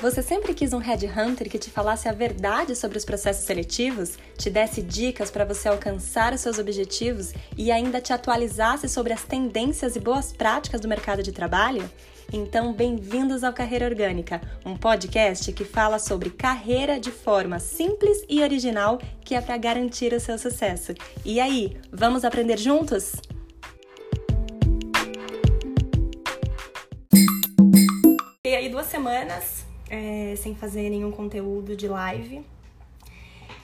[0.00, 4.48] Você sempre quis um headhunter que te falasse a verdade sobre os processos seletivos, te
[4.48, 9.96] desse dicas para você alcançar os seus objetivos e ainda te atualizasse sobre as tendências
[9.96, 11.86] e boas práticas do mercado de trabalho?
[12.32, 18.42] Então, bem-vindos ao Carreira Orgânica, um podcast que fala sobre carreira de forma simples e
[18.42, 20.94] original que é para garantir o seu sucesso.
[21.26, 23.16] E aí, vamos aprender juntos?
[28.46, 32.42] E aí, duas semanas é, sem fazer nenhum conteúdo de live.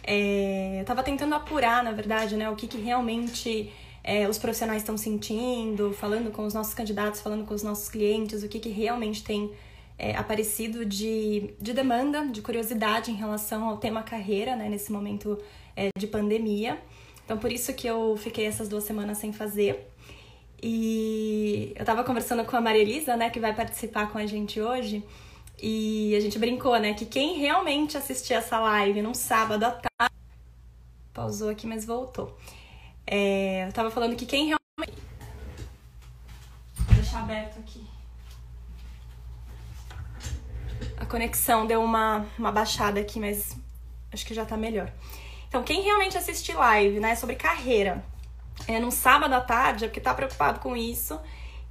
[0.02, 3.72] É, eu tava tentando apurar, na verdade, né, o que, que realmente
[4.02, 8.42] é, os profissionais estão sentindo, falando com os nossos candidatos, falando com os nossos clientes,
[8.42, 9.52] o que, que realmente tem
[9.98, 15.38] é, aparecido de, de demanda, de curiosidade em relação ao tema carreira, né, nesse momento
[15.74, 16.78] é, de pandemia.
[17.24, 19.88] Então, por isso que eu fiquei essas duas semanas sem fazer.
[20.62, 24.60] E eu tava conversando com a Maria Elisa, né, que vai participar com a gente
[24.60, 25.02] hoje.
[25.60, 26.94] E a gente brincou, né?
[26.94, 30.14] Que quem realmente assistir essa live num sábado à tarde.
[31.12, 32.36] Pausou aqui, mas voltou.
[33.06, 35.02] É, eu tava falando que quem realmente.
[36.76, 37.86] Vou deixar aberto aqui.
[40.98, 43.56] A conexão deu uma, uma baixada aqui, mas
[44.12, 44.92] acho que já tá melhor.
[45.48, 48.04] Então, quem realmente assistir live, né, sobre carreira,
[48.66, 51.18] é, num sábado à tarde, é porque tá preocupado com isso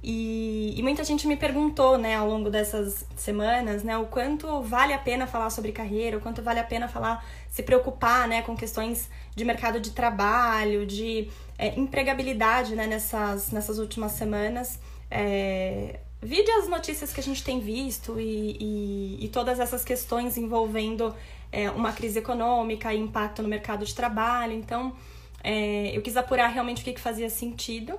[0.02, 4.92] e, e, muita gente me perguntou, né, ao longo dessas semanas, né, o quanto vale
[4.92, 8.56] a pena falar sobre carreira, o quanto vale a pena falar, se preocupar, né, com
[8.56, 14.78] questões de mercado de trabalho, de é, empregabilidade, né, nessas, nessas últimas semanas.
[15.10, 20.36] É, vide as notícias que a gente tem visto e, e, e todas essas questões
[20.36, 21.14] envolvendo
[21.50, 24.52] é, uma crise econômica e impacto no mercado de trabalho.
[24.52, 24.94] Então,
[25.42, 27.98] é, eu quis apurar realmente o que, que fazia sentido.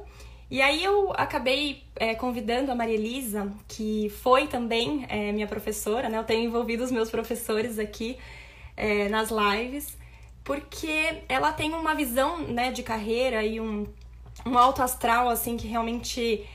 [0.49, 6.07] E aí eu acabei é, convidando a Maria Elisa, que foi também é, minha professora,
[6.07, 6.17] né?
[6.17, 8.17] Eu tenho envolvido os meus professores aqui
[8.77, 9.97] é, nas lives,
[10.45, 13.85] porque ela tem uma visão né, de carreira e um,
[14.45, 16.45] um alto astral, assim, que realmente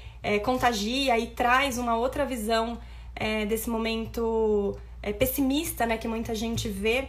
[0.44, 2.78] contagia e traz uma outra visão
[3.48, 4.78] desse momento
[5.18, 5.98] pessimista, né?
[5.98, 7.08] Que muita gente vê.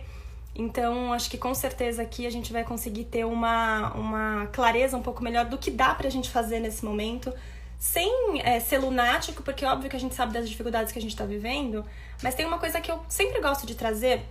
[0.56, 5.02] Então, acho que com certeza aqui a gente vai conseguir ter uma, uma clareza um
[5.02, 7.34] pouco melhor do que dá pra gente fazer nesse momento,
[7.80, 11.02] sem é, ser lunático, porque é óbvio que a gente sabe das dificuldades que a
[11.02, 11.84] gente tá vivendo,
[12.22, 14.22] mas tem uma coisa que eu sempre gosto de trazer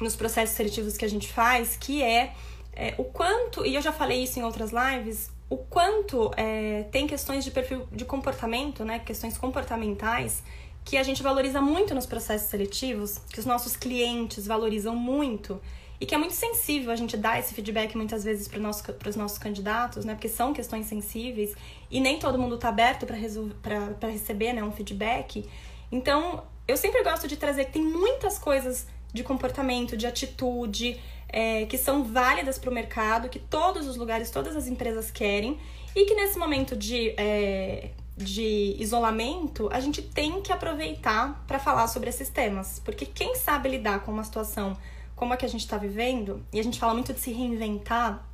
[0.00, 2.34] nos processos seletivos que a gente faz, que é,
[2.74, 7.06] é o quanto, e eu já falei isso em outras lives, o quanto é, tem
[7.06, 10.42] questões de perfil de comportamento, né, questões comportamentais,
[10.86, 15.60] que a gente valoriza muito nos processos seletivos, que os nossos clientes valorizam muito
[16.00, 19.16] e que é muito sensível a gente dar esse feedback muitas vezes para nosso, os
[19.16, 20.14] nossos candidatos, né?
[20.14, 21.54] Porque são questões sensíveis
[21.90, 25.44] e nem todo mundo está aberto para receber né, um feedback.
[25.90, 31.66] Então, eu sempre gosto de trazer que tem muitas coisas de comportamento, de atitude, é,
[31.66, 35.58] que são válidas para o mercado, que todos os lugares, todas as empresas querem
[35.96, 41.86] e que nesse momento de é, de isolamento, a gente tem que aproveitar para falar
[41.88, 44.76] sobre esses temas, porque quem sabe lidar com uma situação
[45.14, 48.26] como a que a gente está vivendo, e a gente fala muito de se reinventar,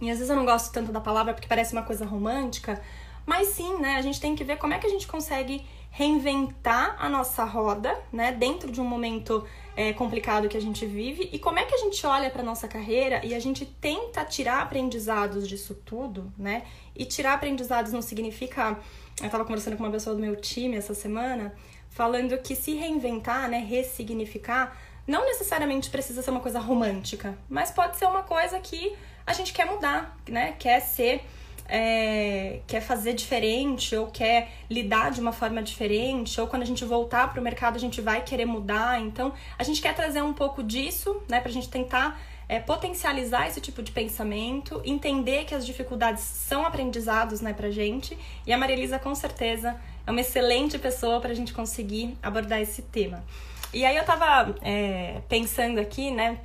[0.00, 2.80] e às vezes eu não gosto tanto da palavra porque parece uma coisa romântica,
[3.26, 6.96] mas sim, né, a gente tem que ver como é que a gente consegue reinventar
[6.98, 9.44] a nossa roda, né, dentro de um momento
[9.76, 12.68] é, complicado que a gente vive e como é que a gente olha para nossa
[12.68, 16.62] carreira e a gente tenta tirar aprendizados disso tudo, né?
[16.94, 18.78] E tirar aprendizados não significa.
[19.20, 21.54] Eu estava conversando com uma pessoa do meu time essa semana,
[21.88, 24.76] falando que se reinventar, né, ressignificar,
[25.06, 28.94] não necessariamente precisa ser uma coisa romântica, mas pode ser uma coisa que
[29.26, 30.54] a gente quer mudar, né?
[30.58, 31.24] Quer ser
[31.66, 36.84] é, quer fazer diferente ou quer lidar de uma forma diferente, ou quando a gente
[36.84, 39.00] voltar para o mercado a gente vai querer mudar.
[39.00, 43.48] Então, a gente quer trazer um pouco disso, né, para a gente tentar é, potencializar
[43.48, 48.16] esse tipo de pensamento, entender que as dificuldades são aprendizados né, para gente.
[48.46, 52.60] E a Maria Elisa, com certeza, é uma excelente pessoa para a gente conseguir abordar
[52.60, 53.24] esse tema.
[53.72, 56.38] E aí eu estava é, pensando aqui, né,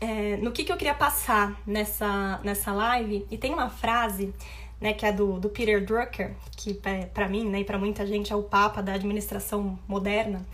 [0.00, 4.32] é, no que, que eu queria passar nessa, nessa live, e tem uma frase,
[4.80, 8.06] né, que é do, do Peter Drucker, que é, para mim, né, e para muita
[8.06, 10.44] gente é o papa da administração moderna,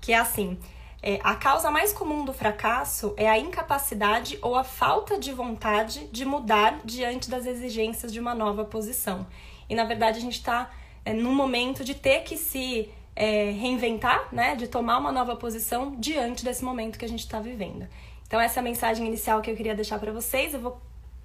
[0.00, 0.58] que é assim:
[1.02, 6.06] é, a causa mais comum do fracasso é a incapacidade ou a falta de vontade
[6.08, 9.26] de mudar diante das exigências de uma nova posição.
[9.68, 10.70] E na verdade a gente está
[11.04, 15.94] é, num momento de ter que se é, reinventar, né, de tomar uma nova posição
[15.96, 17.86] diante desse momento que a gente está vivendo.
[18.26, 20.54] Então, essa é a mensagem inicial que eu queria deixar para vocês.
[20.54, 20.80] Eu vou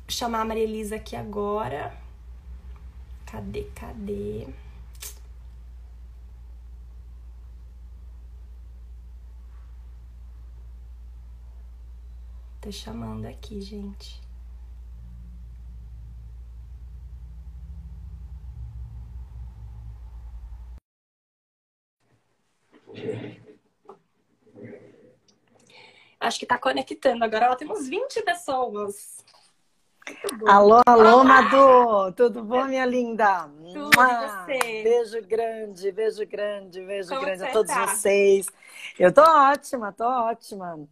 [0.07, 1.95] chamar a Maria Elisa aqui agora.
[3.27, 4.47] Cadê, cadê?
[12.65, 14.19] Tô chamando aqui, gente.
[26.19, 27.51] Acho que tá conectando agora.
[27.51, 29.23] Ó, temos 20 pessoas.
[30.47, 31.23] Alô, alô, Olá.
[31.23, 32.13] Madu!
[32.13, 33.47] Tudo bom, minha linda?
[33.73, 34.81] Tudo, você?
[34.81, 37.85] Beijo grande, beijo grande, beijo Como grande a todos tá?
[37.85, 38.47] vocês.
[38.97, 40.89] Eu tô ótima, tô ótima.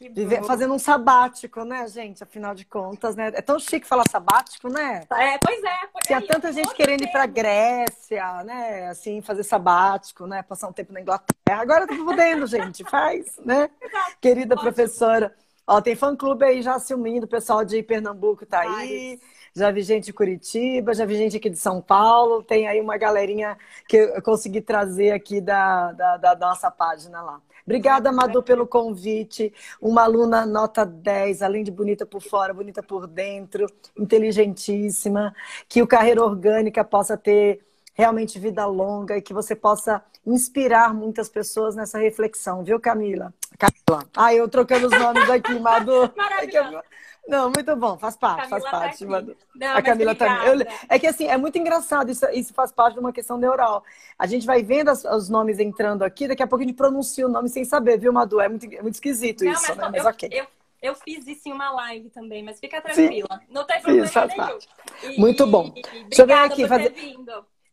[0.00, 2.22] Viver, fazendo um sabático, né, gente?
[2.22, 3.30] Afinal de contas, né?
[3.34, 5.04] É tão chique falar sabático, né?
[5.12, 5.78] É, pois é.
[6.06, 8.88] Tinha é, tanta gente querendo ir pra Grécia, né?
[8.88, 10.42] Assim, fazer sabático, né?
[10.42, 11.60] Passar um tempo na Inglaterra.
[11.60, 12.82] Agora tá podendo, gente.
[12.84, 13.68] Faz, né?
[13.78, 14.16] Exato.
[14.22, 14.72] Querida Ótimo.
[14.72, 15.36] professora.
[15.66, 17.26] Ó, tem fã-clube aí já se unindo.
[17.26, 19.20] O pessoal de Pernambuco tá aí.
[19.54, 22.42] Já vi gente de Curitiba, já vi gente aqui de São Paulo.
[22.42, 23.56] Tem aí uma galerinha
[23.88, 27.40] que eu consegui trazer aqui da, da, da nossa página lá.
[27.64, 29.52] Obrigada, Madu, pelo convite.
[29.80, 33.66] Uma aluna nota 10, além de bonita por fora, bonita por dentro,
[33.96, 35.34] inteligentíssima.
[35.68, 37.60] Que o Carreira Orgânica possa ter
[37.92, 43.32] realmente vida longa e que você possa inspirar muitas pessoas nessa reflexão, viu, Camila?
[43.58, 44.08] Camila.
[44.16, 46.12] Ah, eu trocando os nomes aqui, Madu.
[46.16, 46.80] Maravilhoso.
[47.28, 49.06] Não, muito bom, faz parte, faz tá parte.
[49.06, 49.22] Tá
[49.54, 50.46] Não, a Camila também.
[50.48, 53.84] Eu, é que assim, é muito engraçado, isso, isso faz parte de uma questão neural.
[54.18, 57.26] A gente vai vendo as, os nomes entrando aqui, daqui a pouco a gente pronuncia
[57.26, 58.40] o nome sem saber, viu, Madu?
[58.40, 59.88] É muito, é muito esquisito Não, isso, mas, né?
[59.92, 60.28] Mas eu, ok.
[60.32, 60.46] Eu,
[60.82, 63.28] eu fiz isso em uma live também, mas fica tranquila.
[63.38, 64.68] Sim, Não tem problema faz Parte.
[65.04, 65.72] E, muito bom.
[65.76, 66.66] E, Deixa eu ver aqui.
[66.66, 66.94] Fazer...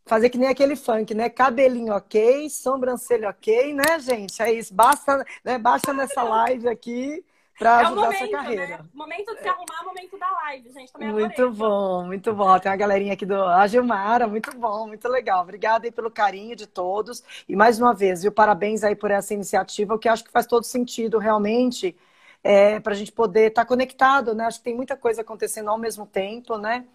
[0.08, 1.30] Fazer que nem aquele funk, né?
[1.30, 4.42] Cabelinho ok, sobrancelha ok, né, gente?
[4.42, 4.74] É isso.
[4.74, 5.58] Basta, né?
[5.58, 7.24] Basta nessa live aqui
[7.58, 8.68] para é ajudar momento, sua carreira.
[8.68, 8.80] Né?
[8.94, 10.94] Momento de se arrumar, momento da live, gente.
[10.94, 12.60] Também muito bom, muito bom.
[12.60, 15.42] Tem uma galerinha aqui do a Gilmara, muito bom, muito legal.
[15.42, 17.24] Obrigada aí pelo carinho de todos.
[17.50, 20.64] E mais uma vez, viu, parabéns aí por essa iniciativa, que acho que faz todo
[20.64, 21.96] sentido realmente.
[22.44, 24.46] É, para a gente poder estar tá conectado, né?
[24.46, 26.86] Acho que tem muita coisa acontecendo ao mesmo tempo, né?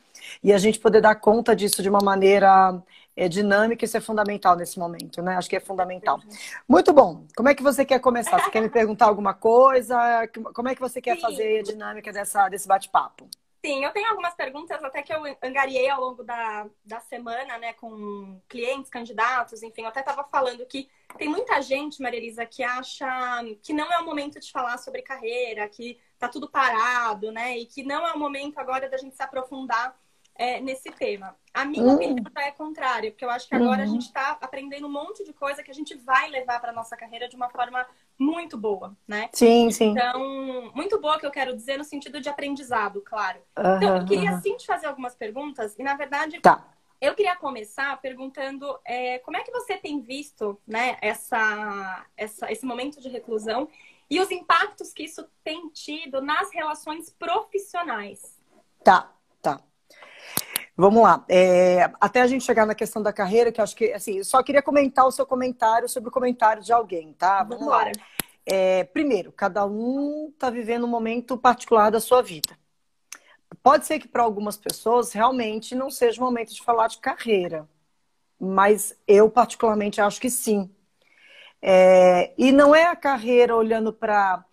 [0.43, 2.81] E a gente poder dar conta disso de uma maneira
[3.17, 5.37] é, dinâmica, isso é fundamental nesse momento, né?
[5.37, 6.21] Acho que é fundamental.
[6.69, 7.27] Muito bom.
[7.37, 8.43] Como é que você quer começar?
[8.43, 10.29] Você quer me perguntar alguma coisa?
[10.55, 11.21] Como é que você quer Sim.
[11.23, 13.29] fazer a dinâmica dessa, desse bate-papo?
[13.65, 17.73] Sim, eu tenho algumas perguntas até que eu angariei ao longo da, da semana, né,
[17.75, 22.65] com clientes, candidatos, enfim, eu até estava falando que tem muita gente, Maria Elisa, que
[22.65, 23.07] acha
[23.63, 27.65] que não é o momento de falar sobre carreira, que tá tudo parado, né, e
[27.65, 29.97] que não é o momento agora da gente se aprofundar
[30.35, 31.37] é, nesse tema.
[31.53, 31.95] A minha uhum.
[31.95, 33.85] opinião é contrária, porque eu acho que agora uhum.
[33.85, 36.97] a gente está aprendendo um monte de coisa que a gente vai levar para nossa
[36.97, 37.87] carreira de uma forma
[38.19, 39.29] muito boa, né?
[39.33, 39.91] Sim, sim.
[39.91, 43.41] Então, muito boa que eu quero dizer no sentido de aprendizado, claro.
[43.59, 46.67] Uhum, então, eu queria sim te fazer algumas perguntas e, na verdade, tá.
[47.01, 52.65] eu queria começar perguntando é, como é que você tem visto né, essa, essa, esse
[52.65, 53.69] momento de reclusão
[54.09, 58.41] e os impactos que isso tem tido nas relações profissionais.
[58.83, 59.11] Tá.
[60.77, 61.25] Vamos lá.
[61.29, 64.43] É, até a gente chegar na questão da carreira, que acho que, assim, eu só
[64.43, 67.43] queria comentar o seu comentário sobre o comentário de alguém, tá?
[67.45, 67.91] Vamos lá.
[68.45, 72.59] É, primeiro, cada um está vivendo um momento particular da sua vida.
[73.63, 77.69] Pode ser que para algumas pessoas realmente não seja o momento de falar de carreira,
[78.41, 80.71] mas eu particularmente acho que sim.
[81.61, 84.45] É, e não é a carreira olhando para.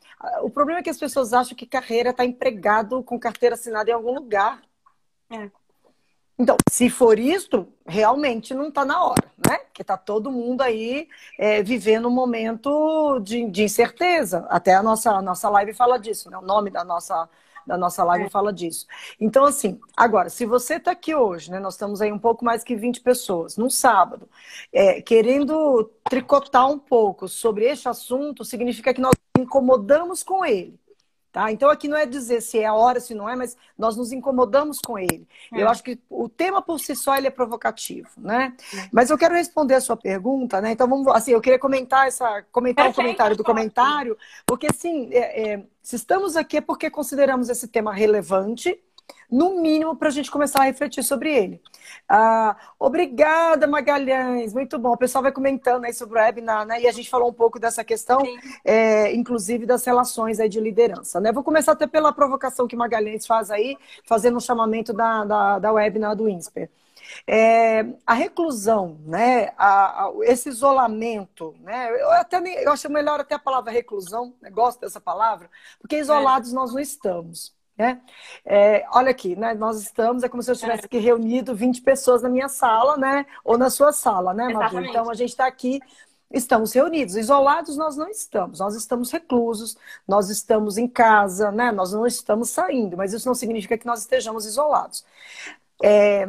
[0.43, 3.93] O problema é que as pessoas acham que carreira está empregado com carteira assinada em
[3.93, 4.61] algum lugar.
[5.31, 5.49] É.
[6.39, 9.57] Então, se for isso, realmente não está na hora, né?
[9.57, 14.47] Porque está todo mundo aí é, vivendo um momento de, de, incerteza.
[14.49, 16.37] Até a nossa, a nossa live fala disso, né?
[16.37, 17.29] O nome da nossa,
[17.67, 18.29] da nossa live é.
[18.29, 18.87] fala disso.
[19.19, 21.59] Então, assim, agora, se você está aqui hoje, né?
[21.59, 24.29] Nós estamos aí um pouco mais que 20 pessoas, num sábado,
[24.71, 30.79] é, querendo tricotar um pouco sobre este assunto, significa que nós incomodamos com ele.
[31.39, 31.53] Tá?
[31.53, 34.11] Então, aqui não é dizer se é a hora, se não é, mas nós nos
[34.11, 35.25] incomodamos com ele.
[35.53, 35.61] É.
[35.61, 38.53] Eu acho que o tema por si só ele é provocativo, né?
[38.75, 38.89] É.
[38.91, 40.73] Mas eu quero responder a sua pergunta, né?
[40.73, 45.09] Então, vamos, assim, eu queria comentar essa, comentar o um comentário do comentário, porque, assim,
[45.13, 48.77] é, se estamos aqui é porque consideramos esse tema relevante,
[49.29, 51.61] no mínimo, para a gente começar a refletir sobre ele.
[52.07, 54.93] Ah, obrigada, Magalhães, muito bom.
[54.93, 56.81] O pessoal vai comentando aí sobre o webinar, né?
[56.81, 58.21] E a gente falou um pouco dessa questão,
[58.65, 61.31] é, inclusive das relações aí de liderança, né?
[61.31, 65.71] Vou começar até pela provocação que Magalhães faz aí, fazendo um chamamento da, da, da
[65.71, 66.69] webinar do INSPER.
[67.25, 73.19] É, a reclusão, né, a, a, esse isolamento, né, eu até nem, eu acho melhor
[73.19, 75.49] até a palavra reclusão, né, gosto dessa palavra,
[75.79, 76.55] porque isolados é.
[76.55, 77.57] nós não estamos.
[77.79, 78.01] Né?
[78.45, 79.53] É, olha aqui, né?
[79.53, 83.25] Nós estamos, é como se eu tivesse aqui reunido 20 pessoas na minha sala, né?
[83.41, 84.81] Ou na sua sala, né, Madu?
[84.81, 85.79] Então a gente está aqui
[86.31, 87.15] estamos reunidos.
[87.15, 91.71] Isolados nós não estamos, nós estamos reclusos, nós estamos em casa, né?
[91.71, 95.03] Nós não estamos saindo, mas isso não significa que nós estejamos isolados.
[95.81, 96.27] É,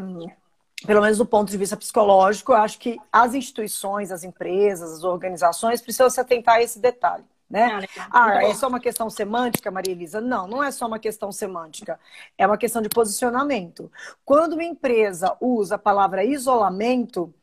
[0.87, 5.05] pelo menos do ponto de vista psicológico, eu acho que as instituições, as empresas, as
[5.05, 7.25] organizações precisam se atentar a esse detalhe.
[7.51, 7.85] Né?
[8.11, 10.21] Ah, ah é só uma questão semântica, Maria Elisa?
[10.21, 11.99] Não, não é só uma questão semântica.
[12.39, 13.91] É uma questão de posicionamento.
[14.25, 17.35] Quando uma empresa usa a palavra isolamento,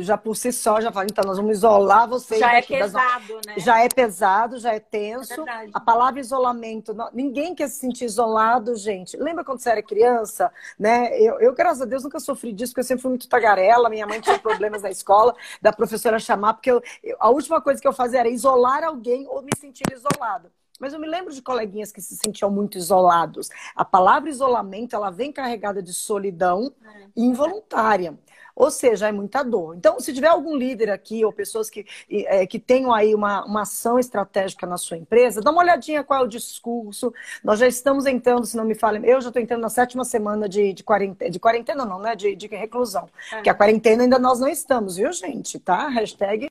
[0.00, 2.40] já por si só, já fala, então nós vamos isolar vocês.
[2.40, 3.54] Já é pesado, né?
[3.58, 5.46] Já é pesado, já é tenso.
[5.46, 9.16] É a palavra isolamento, ninguém quer se sentir isolado, gente.
[9.16, 11.18] Lembra quando você era criança, né?
[11.20, 13.90] Eu, eu, graças a Deus, nunca sofri disso, porque eu sempre fui muito tagarela.
[13.90, 16.82] Minha mãe tinha problemas na escola, da professora chamar, porque eu,
[17.18, 20.50] a última coisa que eu fazia era isolar alguém ou me sentir isolado.
[20.80, 23.48] Mas eu me lembro de coleguinhas que se sentiam muito isolados.
[23.76, 27.06] A palavra isolamento, ela vem carregada de solidão é.
[27.16, 28.18] involuntária.
[28.54, 29.76] Ou seja, é muita dor.
[29.76, 33.62] Então, se tiver algum líder aqui ou pessoas que, é, que tenham aí uma, uma
[33.62, 37.12] ação estratégica na sua empresa, dá uma olhadinha qual é o discurso.
[37.42, 40.48] Nós já estamos entrando, se não me falem, eu já estou entrando na sétima semana
[40.48, 42.14] de, de quarentena, de quarentena não, né?
[42.14, 43.08] De, de reclusão.
[43.32, 43.36] É.
[43.36, 45.58] Porque a quarentena ainda nós não estamos, viu, gente?
[45.58, 45.88] Tá?
[45.88, 46.48] Hashtag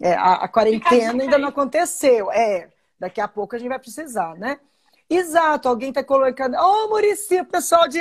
[0.00, 2.30] é, a, a quarentena ainda não aconteceu.
[2.30, 4.58] É, daqui a pouco a gente vai precisar, né?
[5.08, 6.56] Exato, alguém está colocando.
[6.56, 8.00] Ô, oh, Murici, pessoal de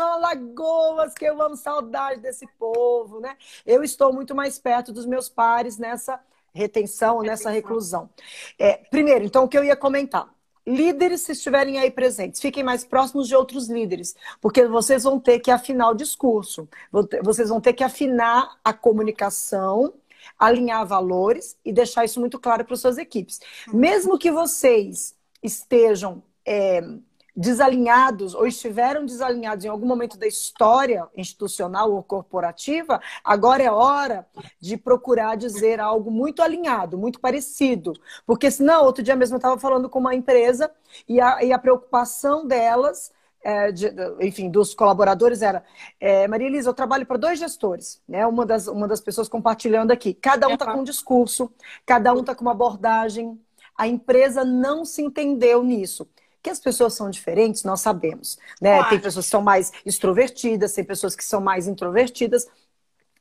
[0.00, 3.36] Alagoas, que eu amo saudade desse povo, né?
[3.66, 6.20] Eu estou muito mais perto dos meus pares nessa
[6.54, 8.10] retenção, nessa reclusão.
[8.58, 10.28] É, primeiro, então, o que eu ia comentar.
[10.64, 15.40] Líderes, se estiverem aí presentes, fiquem mais próximos de outros líderes, porque vocês vão ter
[15.40, 16.68] que afinar o discurso,
[17.24, 19.92] vocês vão ter que afinar a comunicação,
[20.38, 23.40] alinhar valores e deixar isso muito claro para suas equipes.
[23.66, 23.80] Uhum.
[23.80, 26.80] Mesmo que vocês estejam é,
[27.34, 34.26] desalinhados ou estiveram desalinhados em algum momento da história institucional ou corporativa, agora é hora
[34.60, 37.94] de procurar dizer algo muito alinhado, muito parecido.
[38.26, 40.70] Porque senão, outro dia mesmo eu estava falando com uma empresa
[41.08, 43.10] e a, e a preocupação delas.
[43.44, 45.64] É, de, enfim, dos colaboradores era
[45.98, 48.24] é, Maria Elisa, eu trabalho para dois gestores, né?
[48.24, 50.14] Uma das, uma das pessoas compartilhando aqui.
[50.14, 51.52] Cada um está com um discurso,
[51.84, 53.40] cada um está com uma abordagem.
[53.76, 56.08] A empresa não se entendeu nisso.
[56.42, 58.38] Que as pessoas são diferentes, nós sabemos.
[58.60, 58.74] Né?
[58.74, 58.90] Claro.
[58.90, 62.48] Tem pessoas que são mais extrovertidas, tem pessoas que são mais introvertidas.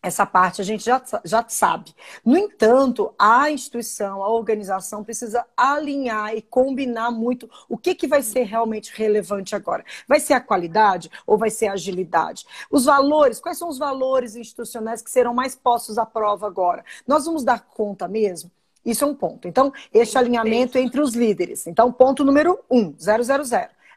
[0.04, 1.94] Essa parte a gente já, já sabe.
[2.26, 8.24] No entanto, a instituição, a organização precisa alinhar e combinar muito o que, que vai
[8.24, 9.86] ser realmente relevante agora.
[10.08, 12.48] Vai ser a qualidade ou vai ser a agilidade?
[12.72, 16.84] Os valores, quais são os valores institucionais que serão mais postos à prova agora?
[17.06, 18.50] Nós vamos dar conta mesmo?
[18.86, 19.48] Isso é um ponto.
[19.48, 21.68] Então, este alinhamento entre os líderes.
[21.68, 23.22] Então, ponto número um, 000.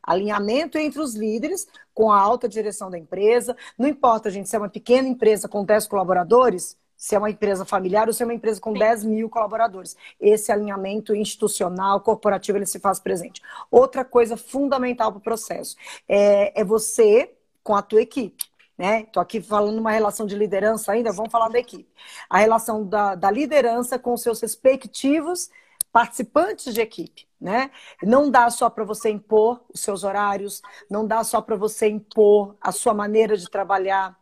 [0.02, 3.56] Alinhamento entre os líderes com a alta direção da empresa.
[3.78, 7.64] Não importa, gente, se é uma pequena empresa com 10 colaboradores, se é uma empresa
[7.64, 8.78] familiar ou se é uma empresa com Sim.
[8.78, 9.96] 10 mil colaboradores.
[10.20, 13.40] Esse alinhamento institucional, corporativo, ele se faz presente.
[13.70, 15.76] Outra coisa fundamental para o processo
[16.08, 18.44] é, é você com a tua equipe
[18.76, 19.02] né?
[19.02, 21.88] Estou aqui falando uma relação de liderança ainda, vamos falar da equipe.
[22.28, 25.50] A relação da, da liderança com seus respectivos
[25.92, 27.70] participantes de equipe, né?
[28.02, 32.56] Não dá só para você impor os seus horários, não dá só para você impor
[32.60, 34.18] a sua maneira de trabalhar.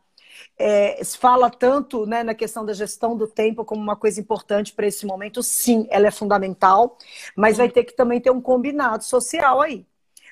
[0.57, 4.73] É, se fala tanto né, na questão da gestão do tempo como uma coisa importante
[4.73, 6.97] para esse momento, sim, ela é fundamental,
[7.35, 9.85] mas vai ter que também ter um combinado social aí.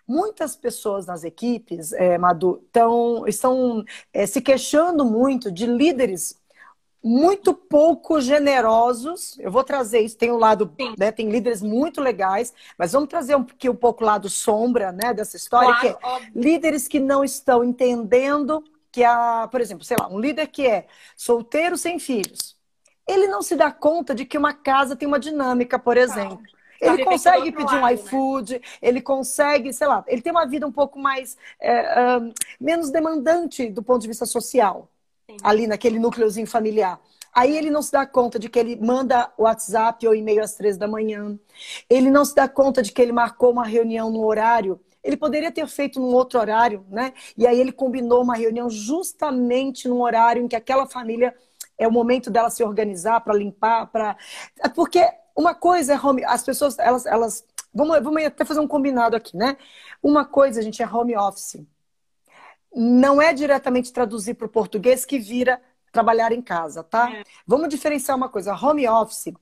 [0.07, 6.39] Muitas pessoas nas equipes, é, Madu, tão, estão é, se queixando muito de líderes
[7.03, 9.37] muito pouco generosos.
[9.39, 10.17] Eu vou trazer isso.
[10.17, 13.75] Tem o um lado, né, tem líderes muito legais, mas vamos trazer um, aqui um
[13.75, 18.63] pouco o lado sombra, né, dessa história, claro, que é líderes que não estão entendendo
[18.91, 22.57] que a, por exemplo, sei lá, um líder que é solteiro sem filhos,
[23.07, 26.37] ele não se dá conta de que uma casa tem uma dinâmica, por exemplo.
[26.37, 26.60] Claro.
[26.81, 27.93] Ele consegue pedir um né?
[27.93, 28.59] iFood, né?
[28.81, 33.69] ele consegue, sei lá, ele tem uma vida um pouco mais é, um, menos demandante
[33.69, 34.89] do ponto de vista social,
[35.29, 35.37] Sim.
[35.43, 36.99] ali naquele núcleozinho familiar.
[37.33, 40.75] Aí ele não se dá conta de que ele manda WhatsApp ou e-mail às três
[40.75, 41.39] da manhã.
[41.89, 44.79] Ele não se dá conta de que ele marcou uma reunião no horário.
[45.03, 47.13] Ele poderia ter feito num outro horário, né?
[47.37, 51.33] E aí ele combinou uma reunião justamente num horário em que aquela família
[51.77, 54.17] é o momento dela se organizar para limpar, para
[54.75, 55.03] porque
[55.35, 59.35] uma coisa é home, as pessoas, elas, elas vamos, vamos até fazer um combinado aqui,
[59.35, 59.57] né?
[60.01, 61.65] Uma coisa, gente, é home office.
[62.73, 65.61] Não é diretamente traduzir para o português que vira
[65.91, 67.11] trabalhar em casa, tá?
[67.11, 67.23] É.
[67.45, 68.55] Vamos diferenciar uma coisa.
[68.55, 69.33] Home office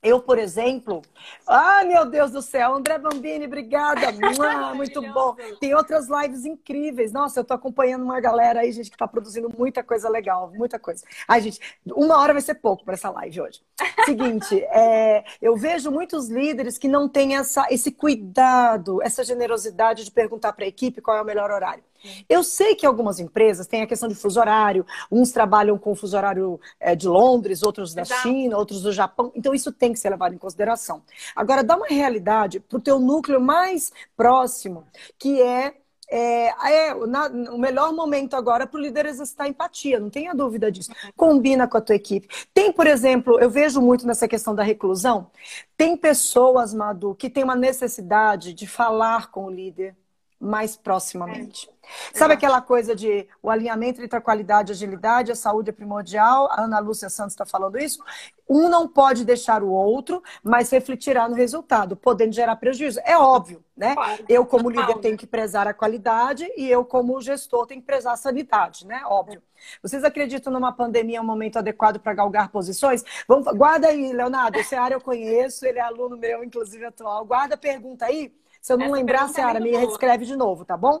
[0.00, 1.02] Eu, por exemplo,
[1.46, 4.12] ah, meu Deus do céu, André Bambini, obrigada.
[4.74, 5.34] muito bom.
[5.60, 7.10] Tem outras lives incríveis.
[7.12, 10.78] Nossa, eu tô acompanhando uma galera aí, gente, que tá produzindo muita coisa legal, muita
[10.78, 11.04] coisa.
[11.26, 13.60] Ai, gente, uma hora vai ser pouco para essa live hoje.
[14.04, 20.10] Seguinte, é, eu vejo muitos líderes que não têm essa, esse cuidado, essa generosidade de
[20.12, 21.82] perguntar para a equipe qual é o melhor horário.
[22.28, 26.16] Eu sei que algumas empresas têm a questão de fuso horário, uns trabalham com fuso
[26.16, 28.22] horário é, de Londres, outros da Exato.
[28.22, 31.02] China, outros do Japão, então isso tem que ser levado em consideração.
[31.34, 34.86] Agora, dá uma realidade para o teu núcleo mais próximo,
[35.18, 35.74] que é
[36.10, 40.72] é, é na, o melhor momento agora para o líder exercitar empatia, não tenha dúvida
[40.72, 40.90] disso.
[41.14, 42.26] Combina com a tua equipe.
[42.54, 45.30] Tem, por exemplo, eu vejo muito nessa questão da reclusão,
[45.76, 49.94] tem pessoas, Madu, que tem uma necessidade de falar com o líder
[50.40, 51.68] mais proximamente.
[52.12, 52.18] É.
[52.18, 55.72] Sabe aquela coisa de o alinhamento entre a qualidade e a agilidade, a saúde é
[55.72, 56.48] primordial?
[56.50, 58.02] A Ana Lúcia Santos está falando isso.
[58.48, 63.00] Um não pode deixar o outro, mas refletirá no resultado, podendo gerar prejuízo.
[63.04, 63.94] É óbvio, né?
[63.94, 64.24] Claro.
[64.28, 68.14] Eu, como líder, tenho que prezar a qualidade e eu, como gestor, tenho que prezar
[68.14, 69.02] a sanidade, né?
[69.06, 69.42] Óbvio.
[69.82, 73.02] Vocês acreditam numa pandemia é um momento adequado para galgar posições?
[73.26, 74.58] Vamos, guarda aí, Leonardo.
[74.58, 77.24] Esse área eu conheço, ele é aluno meu, inclusive atual.
[77.24, 80.76] Guarda a pergunta aí se eu não Essa lembrar, Seara, me reescreve de novo, tá
[80.76, 81.00] bom?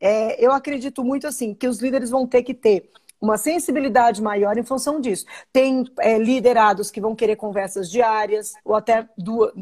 [0.00, 4.56] É, eu acredito muito assim que os líderes vão ter que ter uma sensibilidade maior
[4.56, 5.24] em função disso.
[5.52, 9.52] Tem é, liderados que vão querer conversas diárias, ou até duas.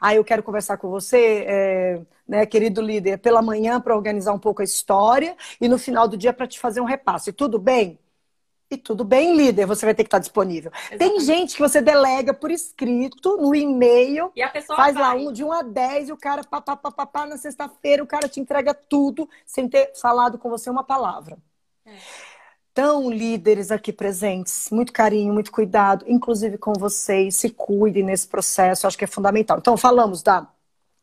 [0.00, 4.38] Ah, eu quero conversar com você, é, né, querido líder, pela manhã para organizar um
[4.38, 7.32] pouco a história e no final do dia para te fazer um repasse.
[7.32, 7.98] Tudo bem?
[8.74, 10.72] E tudo bem, líder, você vai ter que estar disponível.
[10.90, 10.98] Exatamente.
[10.98, 14.32] Tem gente que você delega por escrito, no e-mail,
[14.66, 15.02] faz vai.
[15.02, 17.36] lá um de 1 a 10 e o cara, pá, pá, pá, pá, pá na
[17.36, 21.38] sexta-feira, o cara te entrega tudo sem ter falado com você uma palavra.
[21.86, 21.92] É.
[22.72, 28.88] Então, líderes aqui presentes, muito carinho, muito cuidado, inclusive com vocês, se cuidem nesse processo,
[28.88, 29.58] acho que é fundamental.
[29.58, 30.48] Então, falamos da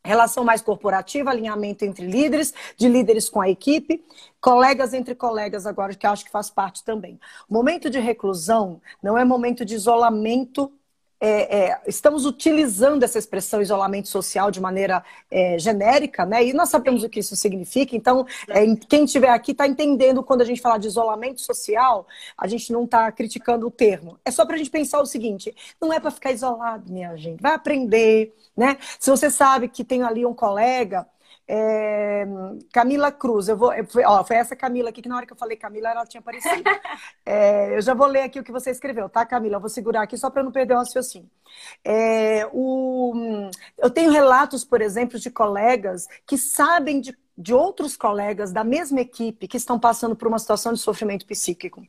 [0.04, 4.04] relação mais corporativa, alinhamento entre líderes, de líderes com a equipe,
[4.40, 7.20] colegas entre colegas agora, que acho que faz parte também.
[7.48, 10.72] Momento de reclusão não é momento de isolamento
[11.24, 16.44] é, é, estamos utilizando essa expressão isolamento social de maneira é, genérica, né?
[16.44, 17.94] E nós sabemos o que isso significa.
[17.94, 22.48] Então, é, quem estiver aqui está entendendo quando a gente fala de isolamento social, a
[22.48, 24.18] gente não está criticando o termo.
[24.24, 27.40] É só para a gente pensar o seguinte: não é para ficar isolado, minha gente.
[27.40, 28.76] Vai aprender, né?
[28.98, 31.06] Se você sabe que tem ali um colega
[31.48, 32.24] é,
[32.72, 33.72] Camila Cruz, eu vou.
[33.86, 36.20] Foi, ó, foi essa Camila aqui que na hora que eu falei Camila, ela tinha
[36.20, 36.62] aparecido.
[37.24, 39.56] É, eu já vou ler aqui o que você escreveu, tá, Camila?
[39.56, 41.30] Eu vou segurar aqui só para não perder o raciocínio.
[41.84, 48.52] É, o, eu tenho relatos, por exemplo, de colegas que sabem de de outros colegas
[48.52, 51.84] da mesma equipe que estão passando por uma situação de sofrimento psíquico.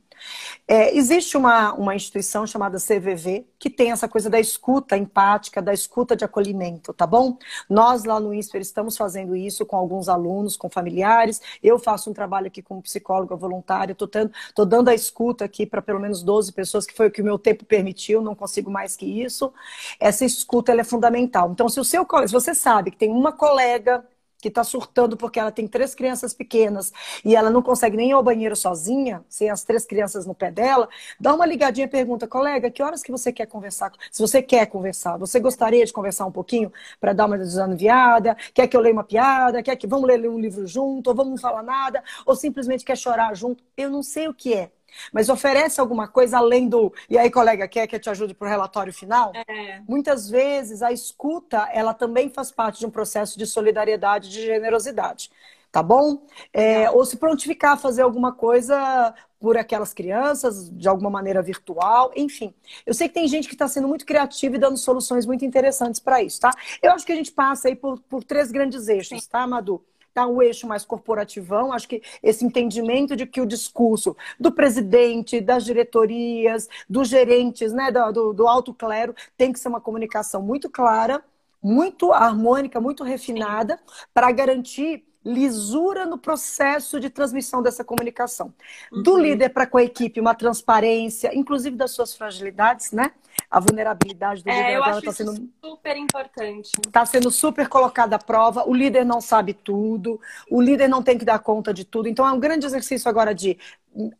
[0.66, 5.72] É, existe uma, uma instituição chamada CVV que tem essa coisa da escuta empática, da
[5.72, 7.38] escuta de acolhimento, tá bom?
[7.70, 11.40] Nós lá no INSPER estamos fazendo isso com alguns alunos, com familiares.
[11.62, 16.00] Eu faço um trabalho aqui como psicóloga voluntária, estou dando a escuta aqui para pelo
[16.00, 19.06] menos 12 pessoas, que foi o que o meu tempo permitiu, não consigo mais que
[19.06, 19.52] isso.
[20.00, 21.52] Essa escuta é fundamental.
[21.52, 24.04] Então, se o seu se você sabe que tem uma colega
[24.44, 26.92] que está surtando porque ela tem três crianças pequenas
[27.24, 30.50] e ela não consegue nem ir ao banheiro sozinha, sem as três crianças no pé
[30.50, 30.86] dela,
[31.18, 33.90] dá uma ligadinha e pergunta, colega, que horas que você quer conversar?
[34.10, 38.36] Se você quer conversar, você gostaria de conversar um pouquinho para dar uma desanuviada?
[38.52, 39.62] Quer que eu leia uma piada?
[39.62, 41.08] Quer que vamos ler um livro junto?
[41.08, 42.04] Ou vamos não falar nada?
[42.26, 43.64] Ou simplesmente quer chorar junto?
[43.74, 44.70] Eu não sei o que é.
[45.12, 46.92] Mas oferece alguma coisa além do.
[47.08, 49.32] E aí, colega, quer que eu te ajude para o relatório final?
[49.34, 49.80] É.
[49.88, 55.30] Muitas vezes a escuta, ela também faz parte de um processo de solidariedade, de generosidade.
[55.70, 56.24] Tá bom?
[56.52, 62.12] É, ou se prontificar a fazer alguma coisa por aquelas crianças, de alguma maneira virtual,
[62.16, 62.54] enfim.
[62.86, 66.00] Eu sei que tem gente que está sendo muito criativa e dando soluções muito interessantes
[66.00, 66.50] para isso, tá?
[66.80, 69.28] Eu acho que a gente passa aí por, por três grandes eixos, Sim.
[69.28, 69.84] tá, Madu?
[70.14, 71.72] Tá um eixo mais corporativão.
[71.72, 77.90] Acho que esse entendimento de que o discurso do presidente, das diretorias, dos gerentes, né,
[77.90, 81.22] do, do alto clero, tem que ser uma comunicação muito clara,
[81.60, 83.78] muito harmônica, muito refinada,
[84.12, 88.52] para garantir lisura no processo de transmissão dessa comunicação.
[88.92, 89.02] Uhum.
[89.02, 93.10] Do líder para com a equipe, uma transparência, inclusive das suas fragilidades, né?
[93.54, 96.72] A vulnerabilidade do é, líder agora está sendo super importante.
[96.84, 98.68] Está sendo super colocada à prova.
[98.68, 102.08] O líder não sabe tudo, o líder não tem que dar conta de tudo.
[102.08, 103.56] Então é um grande exercício agora de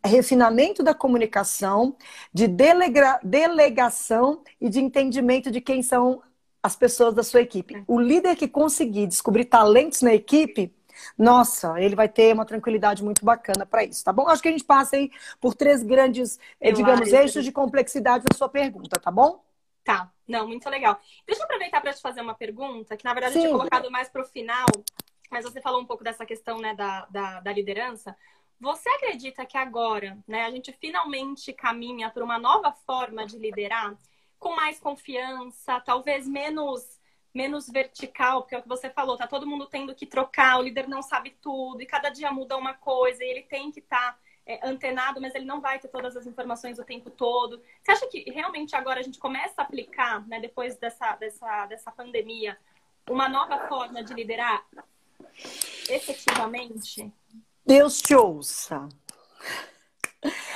[0.05, 1.97] refinamento da comunicação,
[2.33, 6.23] de delega delegação e de entendimento de quem são
[6.63, 7.75] as pessoas da sua equipe.
[7.75, 7.83] É.
[7.89, 10.73] O líder que conseguir descobrir talentos na equipe
[11.17, 14.29] nossa, ele vai ter uma tranquilidade muito bacana para isso, tá bom?
[14.29, 18.37] Acho que a gente passa aí por três grandes, eh, digamos, eixos de complexidade na
[18.37, 19.43] sua pergunta, tá bom?
[19.85, 20.99] Tá, não, muito legal.
[21.27, 23.41] Deixa eu aproveitar para te fazer uma pergunta, que na verdade Sim.
[23.41, 24.67] eu tinha colocado mais para o final,
[25.31, 28.17] mas você falou um pouco dessa questão né, da, da, da liderança.
[28.61, 33.95] Você acredita que agora, né, a gente finalmente caminha para uma nova forma de liderar,
[34.39, 36.94] com mais confiança, talvez menos
[37.35, 40.63] menos vertical, porque é o que você falou, tá todo mundo tendo que trocar, o
[40.63, 44.13] líder não sabe tudo, e cada dia muda uma coisa, e ele tem que estar
[44.13, 47.61] tá, é, antenado, mas ele não vai ter todas as informações o tempo todo.
[47.83, 51.91] Você acha que realmente agora a gente começa a aplicar, né, depois dessa, dessa, dessa
[51.91, 52.57] pandemia,
[53.11, 54.65] uma nova forma de liderar
[55.89, 57.13] efetivamente?
[57.67, 58.89] Deus te ouça.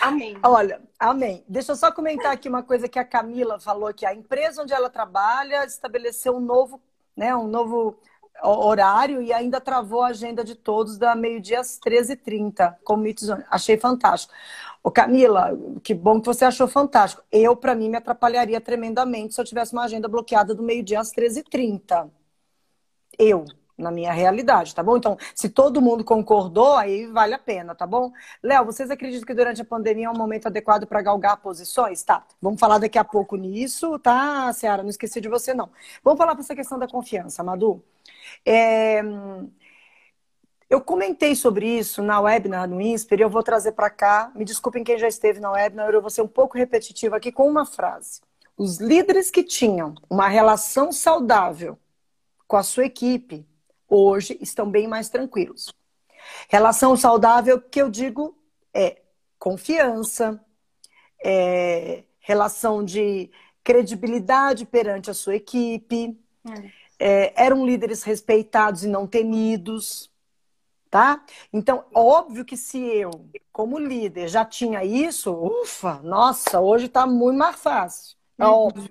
[0.00, 0.38] Amém.
[0.42, 1.44] Olha, amém.
[1.48, 4.72] Deixa eu só comentar aqui uma coisa que a Camila falou que a empresa onde
[4.72, 6.80] ela trabalha estabeleceu um novo,
[7.16, 7.98] né, um novo
[8.42, 13.44] horário e ainda travou a agenda de todos da meio-dia às 13h30, com Meetzone.
[13.50, 14.32] Achei fantástico.
[14.82, 15.50] Ô Camila,
[15.82, 17.22] que bom que você achou fantástico.
[17.32, 21.12] Eu, para mim, me atrapalharia tremendamente se eu tivesse uma agenda bloqueada do meio-dia às
[21.12, 22.08] 13h30.
[23.18, 23.44] Eu,
[23.78, 24.96] na minha realidade, tá bom?
[24.96, 28.12] Então, se todo mundo concordou, aí vale a pena, tá bom?
[28.42, 32.02] Léo, vocês acreditam que durante a pandemia é um momento adequado para galgar posições?
[32.02, 34.82] Tá, vamos falar daqui a pouco nisso, tá, Seara?
[34.82, 35.70] Não esqueci de você, não.
[36.02, 37.82] Vamos falar para essa questão da confiança, Madu.
[38.44, 39.00] É...
[40.68, 44.30] Eu comentei sobre isso na webinar no INSPER e eu vou trazer para cá.
[44.34, 47.48] Me desculpem quem já esteve na webinar, eu vou ser um pouco repetitiva aqui com
[47.48, 48.20] uma frase.
[48.54, 51.78] Os líderes que tinham uma relação saudável
[52.46, 53.46] com a sua equipe
[53.88, 55.72] hoje estão bem mais tranquilos.
[56.48, 58.36] Relação saudável que eu digo
[58.72, 59.00] é
[59.38, 60.40] confiança,
[61.22, 63.30] é relação de
[63.64, 66.78] credibilidade perante a sua equipe, é.
[67.00, 70.10] É, eram líderes respeitados e não temidos,
[70.90, 71.24] tá?
[71.52, 73.10] Então, óbvio que se eu,
[73.52, 78.90] como líder, já tinha isso, ufa, nossa, hoje está muito mais fácil, é óbvio.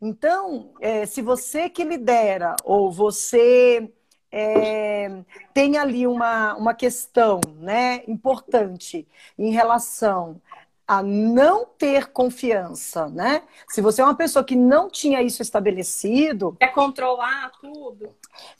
[0.00, 3.90] Então, é, se você que lidera ou você
[4.32, 5.10] é,
[5.52, 9.06] tem ali uma, uma questão né, importante
[9.38, 10.40] em relação
[10.88, 13.42] a não ter confiança, né?
[13.68, 18.10] Se você é uma pessoa que não tinha isso estabelecido, é controlar tudo.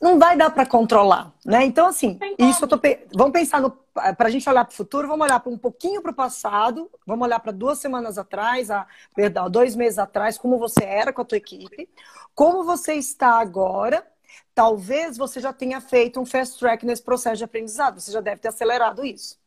[0.00, 1.64] Não vai dar para controlar, né?
[1.64, 2.80] Então assim, isso eu tô
[3.14, 6.00] vamos pensar no para a gente olhar para o futuro, vamos olhar para um pouquinho
[6.00, 10.58] para o passado, vamos olhar para duas semanas atrás, a, perdão, dois meses atrás, como
[10.58, 11.86] você era com a tua equipe,
[12.34, 14.02] como você está agora
[14.54, 18.40] talvez você já tenha feito um fast track nesse processo de aprendizado, você já deve
[18.40, 19.40] ter acelerado isso.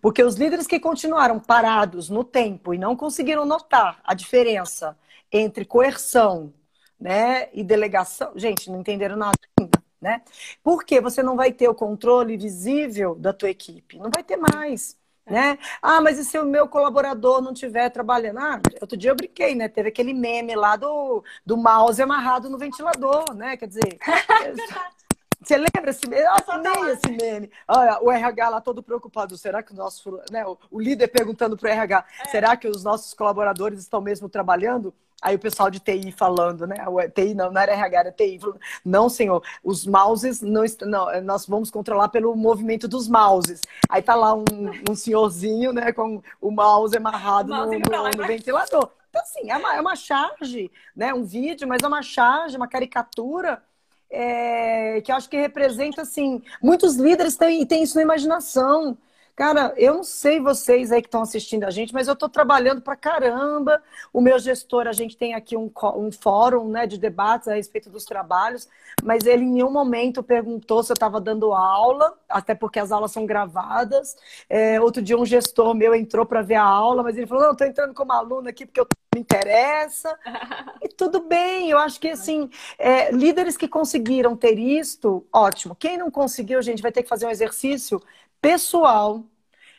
[0.00, 4.98] Porque os líderes que continuaram parados no tempo e não conseguiram notar a diferença
[5.30, 6.52] entre coerção
[6.98, 9.78] né, e delegação, gente, não entenderam nada ainda.
[10.00, 10.22] Né?
[10.62, 14.97] Porque você não vai ter o controle visível da tua equipe, não vai ter mais
[15.30, 15.58] né?
[15.82, 18.38] Ah, mas e se o meu colaborador não estiver trabalhando?
[18.38, 19.68] Ah, outro dia eu brinquei, né?
[19.68, 23.56] Teve aquele meme lá do, do mouse amarrado no ventilador, né?
[23.56, 23.98] Quer dizer.
[25.40, 26.22] Você lembra esse meme?
[26.22, 27.50] Eu assinei esse meme.
[27.68, 29.36] Olha, o RH lá todo preocupado.
[29.38, 30.20] Será que o nosso.
[30.30, 32.28] Né, o líder perguntando para o RH: é.
[32.28, 34.92] será que os nossos colaboradores estão mesmo trabalhando?
[35.20, 36.84] Aí o pessoal de TI falando, né?
[36.88, 38.38] O TI não, não era RH, era TI.
[38.38, 40.88] Falando, não, senhor, os mouses não estão.
[40.88, 43.62] Não, nós vamos controlar pelo movimento dos mouses.
[43.88, 44.44] Aí tá lá um,
[44.88, 48.90] um senhorzinho, né, com o mouse amarrado o mouse no, no, no ventilador.
[49.10, 51.12] Então, assim, é uma, é uma charge, né?
[51.12, 53.62] Um vídeo, mas é uma charge, uma caricatura.
[54.10, 58.96] É, que eu acho que representa, assim, muitos líderes têm, têm isso na imaginação.
[59.38, 62.82] Cara, eu não sei vocês aí que estão assistindo a gente, mas eu estou trabalhando
[62.82, 63.80] para caramba.
[64.12, 67.88] O meu gestor, a gente tem aqui um, um fórum né, de debates a respeito
[67.88, 68.68] dos trabalhos,
[69.00, 73.12] mas ele em nenhum momento perguntou se eu estava dando aula, até porque as aulas
[73.12, 74.16] são gravadas.
[74.50, 77.52] É, outro dia um gestor meu entrou para ver a aula, mas ele falou, não,
[77.52, 80.18] estou entrando como aluno aqui porque eu me interessa.
[80.80, 82.48] E tudo bem, eu acho que assim,
[82.78, 85.74] é, líderes que conseguiram ter isto, ótimo.
[85.74, 88.00] Quem não conseguiu, gente, vai ter que fazer um exercício
[88.40, 89.24] pessoal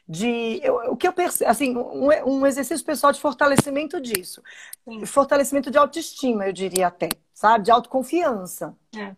[0.07, 4.41] de eu, o que eu percebo, assim, um, um, exercício pessoal de fortalecimento disso.
[4.83, 5.05] Sim.
[5.05, 7.65] Fortalecimento de autoestima, eu diria até, sabe?
[7.65, 8.75] De autoconfiança.
[8.97, 9.15] É.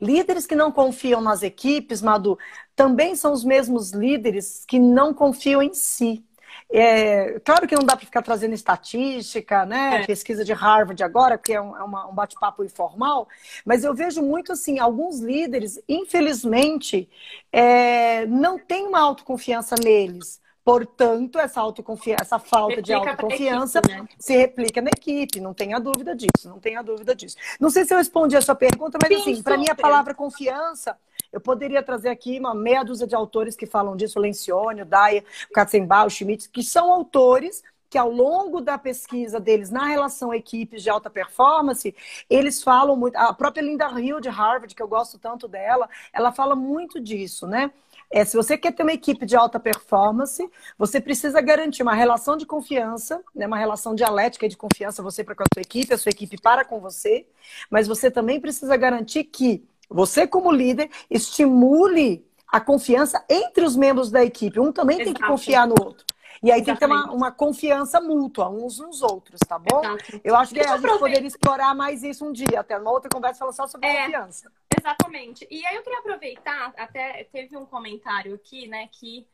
[0.00, 2.38] Líderes que não confiam nas equipes, Madu,
[2.74, 6.22] também são os mesmos líderes que não confiam em si.
[6.68, 10.02] É, claro que não dá para ficar trazendo estatística, né?
[10.02, 10.06] É.
[10.06, 13.28] Pesquisa de Harvard agora, que é um, é uma, um bate-papo informal,
[13.64, 17.08] mas eu vejo muito assim, alguns líderes, infelizmente,
[17.52, 20.40] é, não têm uma autoconfiança neles.
[20.66, 24.08] Portanto, essa autoconfiança, essa falta replica de autoconfiança equipe, né?
[24.18, 27.36] se replica na equipe, não tenha dúvida disso, não tenha dúvida disso.
[27.60, 30.12] Não sei se eu respondi a sua pergunta, mas Sim, assim, para mim a palavra
[30.12, 30.98] confiança
[31.32, 35.24] eu poderia trazer aqui uma meia dúzia de autores que falam disso, Lencioni, o Dyer,
[35.48, 40.34] o Katzenbach, o Schmidt, que são autores que ao longo da pesquisa deles na relação
[40.34, 41.94] equipes de alta performance,
[42.28, 43.14] eles falam muito.
[43.14, 47.46] A própria Linda Hill de Harvard, que eu gosto tanto dela, ela fala muito disso,
[47.46, 47.70] né?
[48.10, 52.36] É, se você quer ter uma equipe de alta performance, você precisa garantir uma relação
[52.36, 55.98] de confiança, né, uma relação dialética de confiança você para com a sua equipe, a
[55.98, 57.26] sua equipe para com você,
[57.70, 64.10] mas você também precisa garantir que você, como líder, estimule a confiança entre os membros
[64.10, 64.60] da equipe.
[64.60, 65.14] Um também Exato.
[65.14, 66.04] tem que confiar no outro.
[66.42, 66.64] E aí Exatamente.
[66.64, 69.80] tem que ter uma, uma, confiança mútua uns nos outros, tá bom?
[69.80, 70.20] Exato.
[70.22, 73.08] Eu acho que Deixa a gente poderia explorar mais isso um dia, até uma outra
[73.08, 74.52] conversa falar só sobre é, confiança.
[74.86, 75.46] Exatamente.
[75.50, 79.26] E aí eu queria aproveitar, até teve um comentário aqui, né, que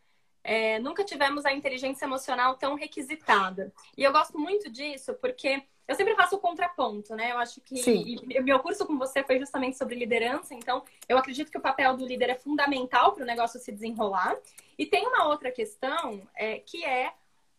[0.42, 3.70] é, nunca tivemos a inteligência emocional tão requisitada.
[3.96, 7.32] E eu gosto muito disso porque eu sempre faço o contraponto, né?
[7.32, 11.50] Eu acho que o meu curso com você foi justamente sobre liderança, então eu acredito
[11.50, 14.34] que o papel do líder é fundamental para o negócio se desenrolar.
[14.78, 17.12] E tem uma outra questão é, que é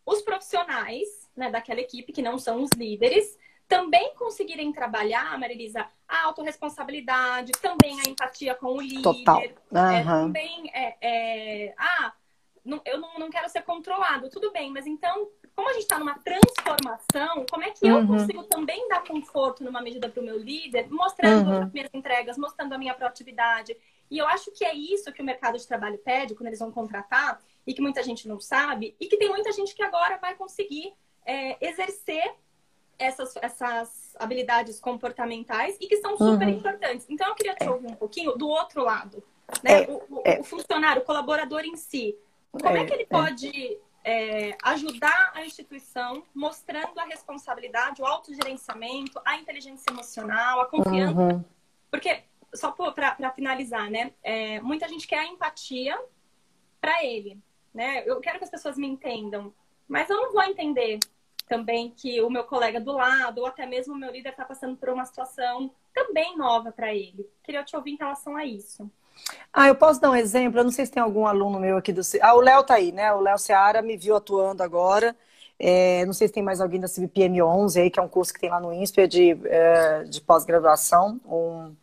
[0.04, 6.24] os profissionais né, daquela equipe, que não são os líderes, também conseguirem trabalhar, Marilisa, a
[6.24, 9.02] autorresponsabilidade, também a empatia com o líder.
[9.02, 9.38] Total.
[9.38, 9.90] Uhum.
[9.90, 12.12] É, também é, é, ah,
[12.64, 14.28] não, eu não, não quero ser controlado.
[14.28, 18.06] Tudo bem, mas então como a gente está numa transformação, como é que eu uhum.
[18.06, 21.62] consigo também dar conforto numa medida para o meu líder, mostrando uhum.
[21.62, 23.76] as minhas entregas, mostrando a minha proatividade?
[24.10, 26.72] E eu acho que é isso que o mercado de trabalho pede quando eles vão
[26.72, 30.34] contratar, e que muita gente não sabe, e que tem muita gente que agora vai
[30.34, 30.92] conseguir
[31.24, 32.34] é, exercer
[32.98, 36.54] essas, essas habilidades comportamentais e que são super uhum.
[36.54, 37.06] importantes.
[37.08, 39.22] Então, eu queria te ouvir um pouquinho do outro lado.
[39.62, 39.82] Né?
[39.82, 40.40] É, o, o, é.
[40.40, 42.16] o, funcionário, o colaborador em si.
[42.50, 43.06] Como é, é que ele é.
[43.06, 51.20] pode é, ajudar a instituição mostrando a responsabilidade, o autogerenciamento, a inteligência emocional, a confiança.
[51.20, 51.44] Uhum.
[51.90, 52.22] Porque,
[52.54, 54.12] só para finalizar, né?
[54.22, 55.98] É, muita gente quer a empatia
[56.80, 57.38] para ele,
[57.72, 58.02] né?
[58.06, 59.52] Eu quero que as pessoas me entendam,
[59.88, 60.98] mas eu não vou entender
[61.46, 64.76] também que o meu colega do lado, ou até mesmo o meu líder está passando
[64.76, 67.28] por uma situação também nova para ele.
[67.42, 68.90] Queria te ouvir em relação a isso.
[69.52, 70.58] Ah, eu posso dar um exemplo?
[70.58, 72.00] Eu não sei se tem algum aluno meu aqui do.
[72.20, 73.12] Ah, o Léo tá aí, né?
[73.12, 75.14] O Léo Seara me viu atuando agora.
[75.56, 78.34] É, não sei se tem mais alguém da CBPM 11 aí, que é um curso
[78.34, 81.20] que tem lá no INSPER de, é, de pós-graduação.
[81.24, 81.74] Um,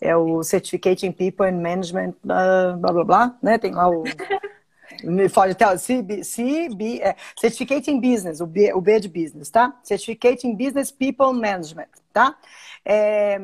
[0.00, 3.58] é o Certificate in People and Management, uh, blá blá blá, né?
[3.58, 4.02] Tem lá o.
[5.02, 9.50] Me fala até, CB, CB, é, Certificate in Business, o B, o B de Business,
[9.50, 9.78] tá?
[9.82, 12.36] Certificate in Business People Management, tá?
[12.84, 13.38] É,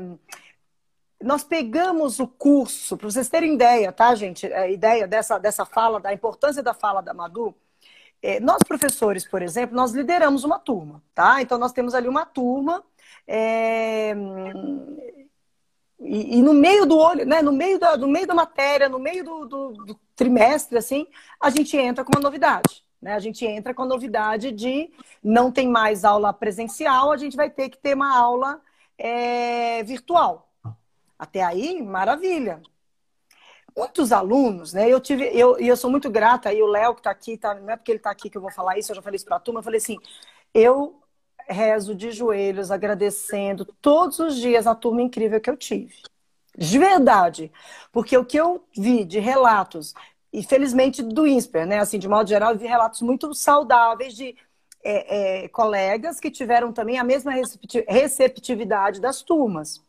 [1.23, 4.47] nós pegamos o curso, para vocês terem ideia, tá, gente?
[4.53, 7.55] A ideia dessa, dessa fala, da importância da fala da Madu.
[8.23, 11.41] É, nós, professores, por exemplo, nós lideramos uma turma, tá?
[11.41, 12.85] Então, nós temos ali uma turma.
[13.27, 14.15] É,
[15.99, 18.99] e, e, no meio do olho, né, no meio da, no meio da matéria, no
[18.99, 21.07] meio do, do, do trimestre, assim,
[21.41, 22.85] a gente entra com uma novidade.
[23.01, 23.15] Né?
[23.15, 24.91] A gente entra com a novidade de
[25.23, 28.61] não tem mais aula presencial, a gente vai ter que ter uma aula
[28.99, 30.51] é, virtual.
[31.19, 32.61] Até aí, maravilha.
[33.77, 34.89] Muitos alunos, né?
[34.89, 37.55] Eu tive, eu, e eu sou muito grata, aí o Léo que está aqui, tá,
[37.55, 39.27] não é porque ele está aqui que eu vou falar isso, eu já falei isso
[39.27, 39.99] para a turma, eu falei assim,
[40.55, 41.01] eu
[41.49, 45.95] rezo de joelhos, agradecendo todos os dias a turma incrível que eu tive.
[46.57, 47.53] De verdade.
[47.93, 49.95] Porque o que eu vi de relatos,
[50.33, 51.79] e felizmente do INSPER, né?
[51.79, 54.37] Assim, de modo geral, eu vi relatos muito saudáveis de
[54.83, 57.33] é, é, colegas que tiveram também a mesma
[57.89, 59.83] receptividade das turmas.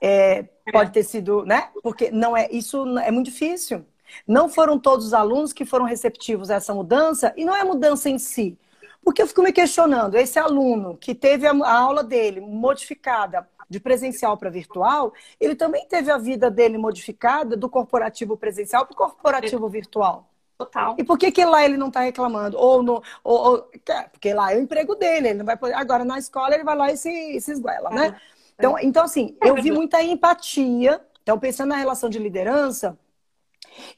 [0.00, 0.38] É.
[0.38, 1.70] é, pode ter sido, né?
[1.82, 3.84] Porque não é isso é muito difícil.
[4.26, 7.64] Não foram todos os alunos que foram receptivos a essa mudança e não é a
[7.64, 8.58] mudança em si.
[9.04, 14.36] Porque eu fico me questionando, esse aluno que teve a aula dele modificada de presencial
[14.36, 19.68] para virtual, ele também teve a vida dele modificada do corporativo presencial para o corporativo
[19.68, 20.28] virtual.
[20.58, 20.94] Total.
[20.98, 22.56] E por que, que lá ele não está reclamando?
[22.56, 23.70] Ou, no, ou, ou,
[24.12, 25.74] porque lá é o emprego dele, ele não vai poder.
[25.74, 28.08] Agora na escola ele vai lá e se, se esguela, né?
[28.08, 28.32] é.
[28.58, 28.84] Então, é.
[28.84, 31.00] então assim, eu vi muita empatia.
[31.22, 32.98] Então, pensando na relação de liderança,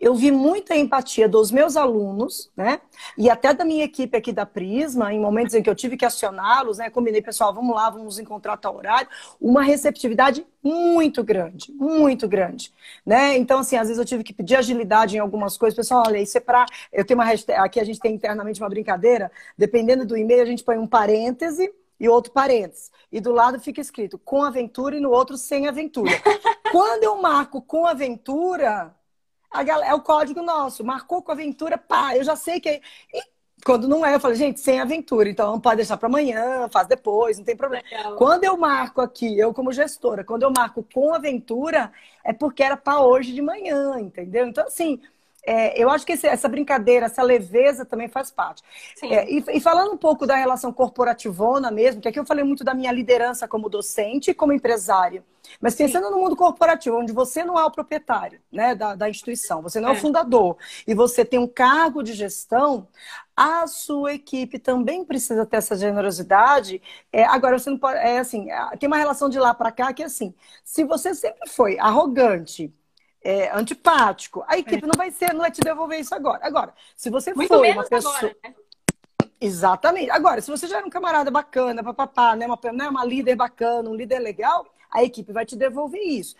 [0.00, 2.80] eu vi muita empatia dos meus alunos, né?
[3.16, 6.04] E até da minha equipe aqui da Prisma, em momentos em que eu tive que
[6.04, 6.90] acioná-los, né?
[6.90, 9.08] Combinei, pessoal, vamos lá, vamos encontrar tal horário.
[9.40, 12.72] Uma receptividade muito grande, muito grande,
[13.04, 13.37] né?
[13.37, 15.76] Então, assim, às vezes eu tive que pedir agilidade em algumas coisas.
[15.76, 16.66] Pessoal, olha, isso é para.
[16.92, 20.46] Eu tenho uma hashtag, aqui a gente tem internamente uma brincadeira, dependendo do e-mail, a
[20.46, 22.90] gente põe um parêntese e outro parênteses.
[23.10, 26.10] E do lado fica escrito com aventura e no outro sem aventura.
[26.72, 28.94] Quando eu marco com aventura,
[29.62, 30.84] galera, é o código nosso.
[30.84, 32.68] Marcou com aventura, pá, eu já sei que.
[32.68, 32.80] É...
[33.12, 33.22] E
[33.64, 35.28] quando não é, eu falo, gente, sem aventura.
[35.28, 37.84] Então pode deixar para amanhã, faz depois, não tem problema.
[37.90, 38.16] Legal.
[38.16, 41.90] Quando eu marco aqui, eu como gestora, quando eu marco com aventura,
[42.22, 44.46] é porque era para hoje de manhã, entendeu?
[44.46, 45.00] Então, assim,
[45.46, 48.62] é, eu acho que esse, essa brincadeira, essa leveza também faz parte.
[49.02, 52.64] É, e, e, falando um pouco da relação corporativona mesmo, que aqui eu falei muito
[52.64, 55.22] da minha liderança como docente e como empresário.
[55.61, 56.12] Mas pensando Sim.
[56.12, 59.90] no mundo corporativo, onde você não é o proprietário né, da, da instituição, você não
[59.90, 59.92] é.
[59.92, 62.88] é o fundador, e você tem um cargo de gestão,
[63.37, 66.80] a sua equipe também precisa ter essa generosidade.
[67.12, 67.98] É, agora, você não pode.
[67.98, 71.48] É assim, tem uma relação de lá para cá que é assim: se você sempre
[71.48, 72.72] foi arrogante,
[73.24, 74.44] é, antipático.
[74.46, 74.87] A equipe é.
[74.87, 76.40] não vai ser, não vai te devolver isso agora.
[76.42, 78.16] Agora, se você Muito foi uma pessoa.
[78.16, 78.54] Agora, né?
[79.40, 80.11] Exatamente.
[80.11, 82.46] Agora, se você já era um camarada bacana, papapá, né?
[82.46, 82.88] Uma, né?
[82.88, 86.37] uma líder bacana, um líder legal, a equipe vai te devolver isso.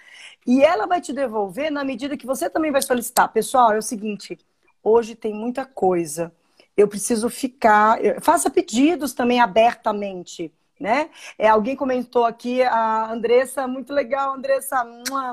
[0.47, 3.33] E ela vai te devolver na medida que você também vai solicitar.
[3.33, 4.39] Pessoal, é o seguinte:
[4.83, 6.33] hoje tem muita coisa.
[6.77, 7.99] Eu preciso ficar.
[8.21, 11.09] Faça pedidos também abertamente né?
[11.39, 14.85] É, alguém comentou aqui, a Andressa, muito legal, Andressa,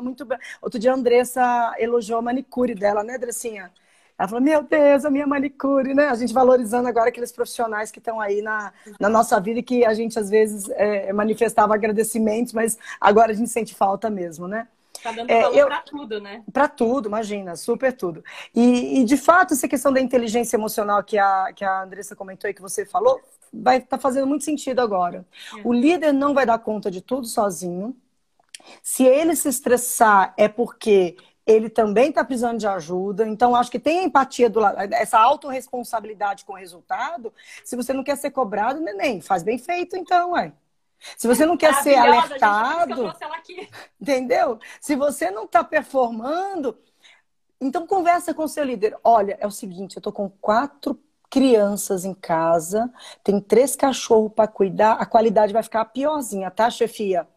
[0.01, 0.37] muito bem.
[0.61, 3.71] Outro dia a Andressa elogiou a manicure dela, né, Andressinha?
[4.21, 6.09] Ela falou, meu Deus, a minha manicure, né?
[6.09, 9.83] A gente valorizando agora aqueles profissionais que estão aí na, na nossa vida e que
[9.83, 14.67] a gente às vezes é, manifestava agradecimentos, mas agora a gente sente falta mesmo, né?
[15.01, 16.43] Tá dando é, valor eu, pra tudo, né?
[16.53, 18.23] Pra tudo, imagina, super tudo.
[18.53, 22.47] E, e, de fato, essa questão da inteligência emocional que a, que a Andressa comentou
[22.47, 23.19] e que você falou,
[23.51, 25.25] vai estar tá fazendo muito sentido agora.
[25.57, 25.61] É.
[25.63, 27.97] O líder não vai dar conta de tudo sozinho.
[28.83, 33.27] Se ele se estressar, é porque ele também está precisando de ajuda.
[33.27, 37.33] Então, acho que tem a empatia do lado, essa autorresponsabilidade com o resultado.
[37.63, 40.53] Se você não quer ser cobrado, neném, faz bem feito, então, ué.
[41.17, 43.11] Se você não quer ser alertado,
[43.99, 44.59] entendeu?
[44.79, 46.77] Se você não está performando,
[47.59, 48.95] então conversa com o seu líder.
[49.03, 50.99] Olha, é o seguinte, eu estou com quatro
[51.29, 52.91] crianças em casa,
[53.23, 57.27] tem três cachorros para cuidar, a qualidade vai ficar piorzinha, tá, chefia?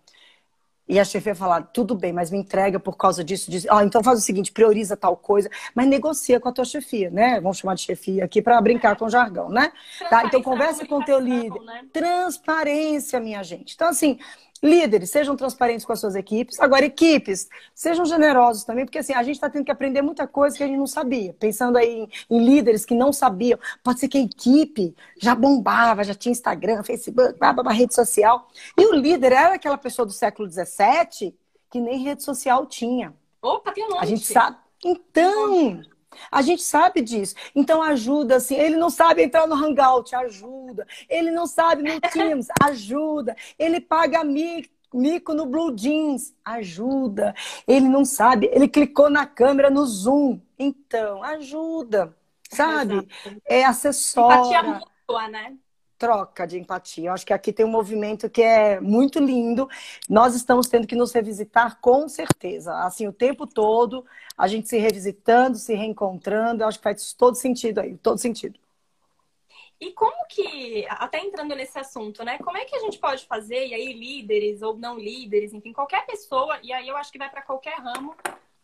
[0.87, 3.67] E a chefia falar, tudo bem, mas me entrega por causa disso, disso.
[3.71, 7.41] Ah, então faz o seguinte, prioriza tal coisa, mas negocia com a tua chefia, né?
[7.41, 9.73] Vamos chamar de chefia aqui para brincar com o jargão, né?
[10.11, 10.25] Tá?
[10.27, 11.61] Então conversa com o teu líder.
[11.61, 11.85] Né?
[11.93, 13.75] Transparência, minha gente.
[13.75, 14.19] Então, assim,
[14.63, 16.59] Líderes, sejam transparentes com as suas equipes.
[16.59, 20.57] Agora, equipes, sejam generosos também, porque assim, a gente está tendo que aprender muita coisa
[20.57, 21.35] que a gente não sabia.
[21.35, 23.59] Pensando aí em, em, líderes que não sabiam.
[23.83, 28.49] Pode ser que a equipe já bombava, já tinha Instagram, Facebook, uma rede social.
[28.79, 31.35] E o líder era aquela pessoa do século XVII
[31.71, 33.13] que nem rede social tinha.
[33.43, 34.01] Opa, tem um nome.
[34.01, 34.57] A gente sabe.
[34.85, 35.83] Então,
[36.31, 37.35] a gente sabe disso.
[37.55, 38.55] Então ajuda, assim.
[38.57, 40.87] Ele não sabe entrar no Hangout, ajuda.
[41.09, 43.37] Ele não sabe no Teams, ajuda.
[43.59, 47.35] Ele paga mico no Blue Jeans, ajuda.
[47.67, 52.17] Ele não sabe, ele clicou na câmera no Zoom, então ajuda.
[52.51, 52.95] Sabe?
[52.95, 53.43] Exato.
[53.45, 54.47] É acessório.
[54.47, 55.57] Empatia mútua, né?
[56.05, 57.09] Troca de empatia.
[57.09, 59.67] Eu acho que aqui tem um movimento que é muito lindo.
[60.07, 62.75] Nós estamos tendo que nos revisitar com certeza.
[62.81, 64.05] Assim, o tempo todo,
[64.37, 66.63] a gente se revisitando, se reencontrando.
[66.63, 68.59] Eu acho que faz todo sentido aí, todo sentido.
[69.81, 72.37] E como que, até entrando nesse assunto, né?
[72.39, 76.05] Como é que a gente pode fazer, e aí líderes ou não líderes, enfim, qualquer
[76.05, 78.15] pessoa, e aí eu acho que vai para qualquer ramo,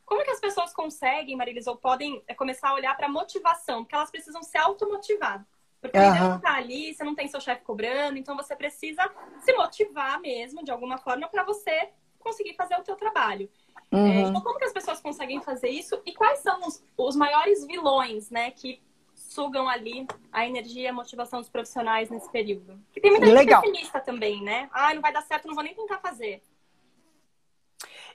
[0.05, 3.83] como que as pessoas conseguem, Marilis, ou podem é, começar a olhar para motivação?
[3.83, 5.45] Porque elas precisam se automotivar.
[5.81, 6.05] Porque uhum.
[6.05, 9.03] ainda não tá ali, você não tem seu chefe cobrando, então você precisa
[9.41, 13.49] se motivar mesmo, de alguma forma, para você conseguir fazer o seu trabalho.
[13.91, 14.07] É, uhum.
[14.07, 16.01] É, então, como que as pessoas conseguem fazer isso?
[16.05, 18.83] E quais são os, os maiores vilões, né, que
[19.15, 22.79] sugam ali a energia e a motivação dos profissionais nesse período?
[22.93, 23.63] Que tem muita gente Legal.
[23.63, 24.69] pessimista também, né?
[24.73, 26.43] Ah, não vai dar certo, não vou nem tentar fazer.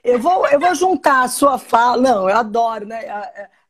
[0.04, 2.00] Eu vou, eu vou juntar a sua fala.
[2.00, 3.02] Não, eu adoro, né?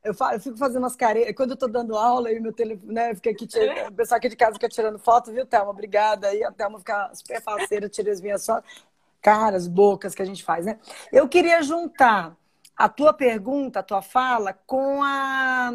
[0.06, 1.34] Eu, eu fico fazendo umas caretas.
[1.34, 3.14] Quando eu tô dando aula e meu telefone, né?
[3.16, 5.70] Fica aqui, tirando, o pessoal aqui de casa fica tirando foto, viu, Thelma?
[5.70, 6.32] Obrigada.
[6.32, 8.70] E a Thelma fica super parceira, tira as minhas fotos.
[9.20, 10.78] Caras, bocas que a gente faz, né?
[11.12, 12.36] Eu queria juntar
[12.76, 15.72] a tua pergunta, a tua fala, com a.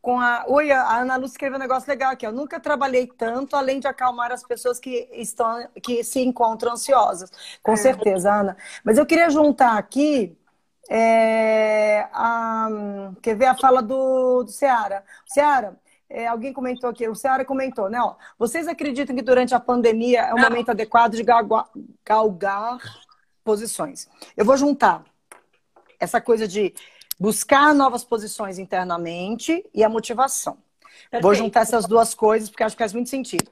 [0.00, 0.44] Com a.
[0.46, 2.24] Oi, a Ana Lúcia escreveu um negócio legal aqui.
[2.24, 7.32] Eu nunca trabalhei tanto, além de acalmar as pessoas que estão, que se encontram ansiosas.
[7.60, 7.76] Com é.
[7.76, 8.56] certeza, Ana.
[8.84, 10.38] Mas eu queria juntar aqui
[10.92, 12.68] é, a,
[13.22, 15.04] quer ver a fala do, do Seara?
[15.24, 18.00] Seara, é, alguém comentou aqui, o Seara comentou, né?
[18.02, 20.50] Ó, vocês acreditam que durante a pandemia é um Não.
[20.50, 21.24] momento adequado de
[22.04, 22.80] galgar
[23.44, 24.08] posições?
[24.36, 25.04] Eu vou juntar
[26.00, 26.74] essa coisa de
[27.20, 30.58] buscar novas posições internamente e a motivação.
[31.08, 31.22] Perfeito.
[31.22, 33.48] Vou juntar essas duas coisas porque acho que faz muito sentido.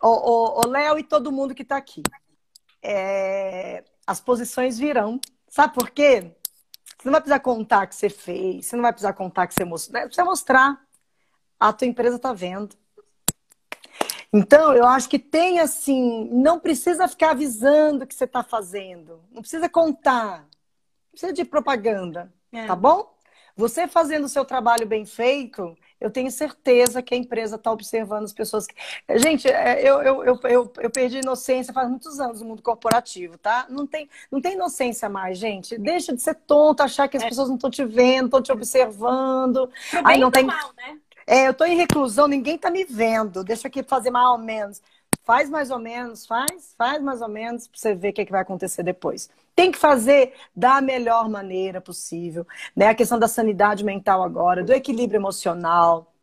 [0.00, 2.04] O Léo e todo mundo que está aqui.
[2.80, 5.20] É, as posições virão.
[5.48, 6.30] Sabe por quê?
[7.00, 9.64] Você não vai precisar contar que você fez, você não vai precisar contar que você
[9.64, 9.98] mostrou.
[9.98, 10.86] Você precisa mostrar.
[11.58, 12.76] A tua empresa está vendo.
[14.30, 19.22] Então, eu acho que tem assim, não precisa ficar avisando o que você está fazendo.
[19.30, 20.40] Não precisa contar.
[20.40, 22.66] Não precisa de propaganda, é.
[22.66, 23.14] tá bom?
[23.56, 28.24] Você fazendo o seu trabalho bem feito, eu tenho certeza que a empresa está observando
[28.24, 28.66] as pessoas.
[28.66, 28.74] Que...
[29.18, 33.36] Gente, é, eu, eu, eu, eu, eu perdi inocência faz muitos anos no mundo corporativo,
[33.36, 33.66] tá?
[33.68, 35.76] Não tem, não tem inocência mais, gente.
[35.76, 37.28] Deixa de ser tonto, achar que as é.
[37.28, 39.70] pessoas não estão te vendo, estão te observando.
[40.04, 40.44] Aí não tem.
[40.44, 40.98] Mal, né?
[41.26, 43.44] É, eu estou em reclusão, ninguém está me vendo.
[43.44, 44.82] Deixa aqui fazer mais ou menos.
[45.22, 48.24] Faz mais ou menos, faz, faz mais ou menos, para você ver o que, é
[48.24, 49.28] que vai acontecer depois.
[49.60, 52.46] Tem que fazer da melhor maneira possível.
[52.74, 52.88] Né?
[52.88, 56.14] A questão da sanidade mental agora, do equilíbrio emocional,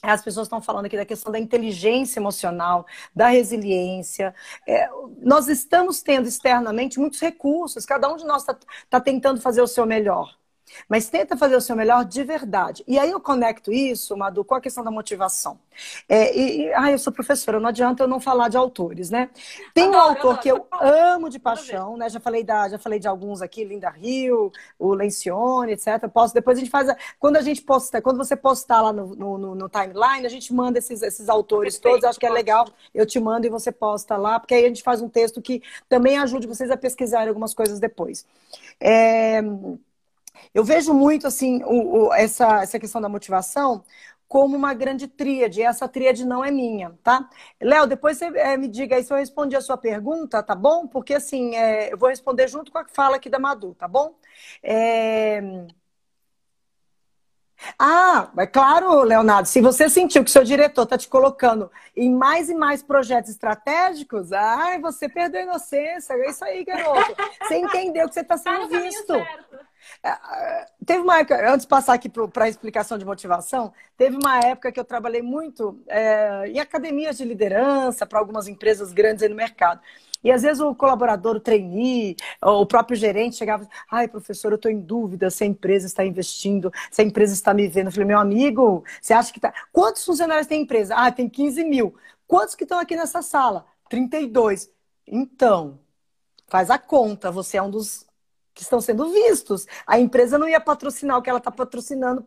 [0.00, 4.34] as pessoas estão falando aqui da questão da inteligência emocional, da resiliência.
[4.66, 4.88] É,
[5.18, 8.56] nós estamos tendo externamente muitos recursos, cada um de nós está
[8.88, 10.34] tá tentando fazer o seu melhor.
[10.88, 12.84] Mas tenta fazer o seu melhor de verdade.
[12.86, 15.58] E aí eu conecto isso, Madu, com a questão da motivação.
[16.08, 19.30] É, e, e, ah, eu sou professora, não adianta eu não falar de autores, né?
[19.74, 22.08] Tem um autor que eu amo de paixão, né?
[22.08, 26.08] Já falei, da, já falei de alguns aqui, Linda Hill, o Lencioni, etc.
[26.12, 26.88] Posso, depois a gente faz.
[26.88, 30.52] A, quando a gente posta, quando você postar lá no, no, no timeline, a gente
[30.52, 32.10] manda esses, esses autores Perfeito, todos.
[32.10, 32.66] Acho que é legal.
[32.94, 35.62] Eu te mando e você posta lá, porque aí a gente faz um texto que
[35.88, 38.26] também ajude vocês a pesquisarem algumas coisas depois.
[38.80, 39.42] É,
[40.54, 43.84] eu vejo muito assim o, o, essa, essa questão da motivação
[44.28, 45.60] como uma grande tríade.
[45.60, 47.28] E essa tríade não é minha, tá?
[47.60, 50.86] Léo, depois você é, me diga aí se eu respondi a sua pergunta, tá bom?
[50.86, 54.14] Porque assim, é, eu vou responder junto com a fala aqui da Madu, tá bom?
[54.62, 55.66] É...
[57.78, 62.50] Ah, é claro, Leonardo, se você sentiu que seu diretor está te colocando em mais
[62.50, 67.14] e mais projetos estratégicos, ai, você perdeu a inocência, é isso aí, garoto.
[67.42, 69.14] Você entendeu que você está sendo tá visto.
[69.14, 69.65] Certo.
[70.02, 74.38] É, teve uma época, antes de passar aqui para a explicação de motivação, teve uma
[74.40, 79.28] época que eu trabalhei muito é, em academias de liderança para algumas empresas grandes aí
[79.28, 79.80] no mercado.
[80.22, 84.70] E às vezes o colaborador, o trainee, o próprio gerente chegava ai, professor, eu estou
[84.70, 87.86] em dúvida se a empresa está investindo, se a empresa está me vendo.
[87.86, 89.52] Eu falei, meu amigo, você acha que está.
[89.72, 90.94] Quantos funcionários tem a empresa?
[90.96, 91.94] Ah, tem 15 mil.
[92.26, 93.66] Quantos que estão aqui nessa sala?
[93.88, 94.70] 32.
[95.06, 95.78] Então,
[96.48, 98.05] faz a conta, você é um dos
[98.56, 99.66] que estão sendo vistos.
[99.86, 102.26] A empresa não ia patrocinar o que ela está patrocinando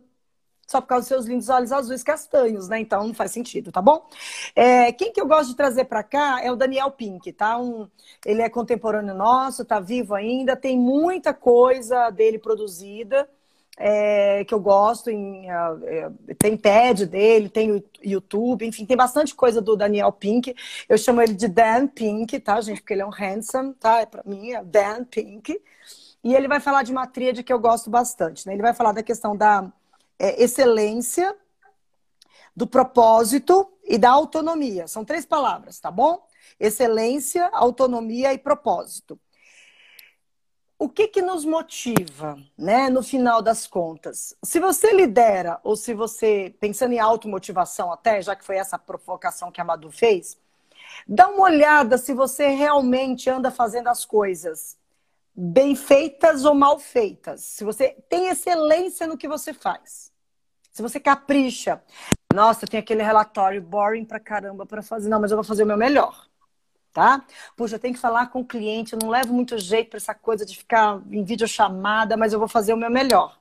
[0.68, 2.80] só por causa dos seus lindos olhos azuis castanhos, né?
[2.80, 4.08] Então não faz sentido, tá bom?
[4.56, 7.58] É, quem que eu gosto de trazer para cá é o Daniel Pink, tá?
[7.58, 7.90] Um,
[8.24, 13.28] ele é contemporâneo nosso, tá vivo ainda, tem muita coisa dele produzida.
[13.82, 19.62] É, que eu gosto, em, é, tem TED dele, tem YouTube, enfim, tem bastante coisa
[19.62, 20.54] do Daniel Pink.
[20.88, 22.82] Eu chamo ele de Dan Pink, tá, gente?
[22.82, 24.02] Porque ele é um handsome, tá?
[24.02, 25.60] É para mim, é Dan Pink.
[26.24, 28.45] E ele vai falar de uma tríade que eu gosto bastante.
[28.45, 28.53] Né?
[28.53, 29.72] Ele vai falar da questão da
[30.17, 31.36] é, excelência,
[32.55, 34.88] do propósito e da autonomia.
[34.88, 36.28] São três palavras, tá bom?
[36.59, 39.20] Excelência, autonomia e propósito.
[40.78, 44.34] O que, que nos motiva, né, no final das contas?
[44.43, 49.51] Se você lidera, ou se você, pensando em automotivação até, já que foi essa provocação
[49.51, 50.38] que a Madu fez,
[51.05, 54.79] dá uma olhada se você realmente anda fazendo as coisas
[55.40, 57.42] bem feitas ou mal feitas.
[57.42, 60.12] Se você tem excelência no que você faz.
[60.72, 61.82] Se você capricha.
[62.34, 65.08] Nossa, tem aquele relatório boring pra caramba para fazer.
[65.08, 66.28] Não, mas eu vou fazer o meu melhor.
[66.92, 67.24] Tá?
[67.56, 70.14] Puxa, eu tenho que falar com o cliente, eu não levo muito jeito para essa
[70.14, 73.40] coisa de ficar em videochamada, mas eu vou fazer o meu melhor.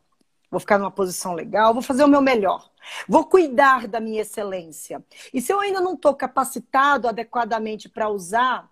[0.51, 2.71] Vou ficar numa posição legal, vou fazer o meu melhor.
[3.09, 5.05] Vou cuidar da minha excelência.
[5.33, 8.71] E se eu ainda não estou capacitado adequadamente para usar,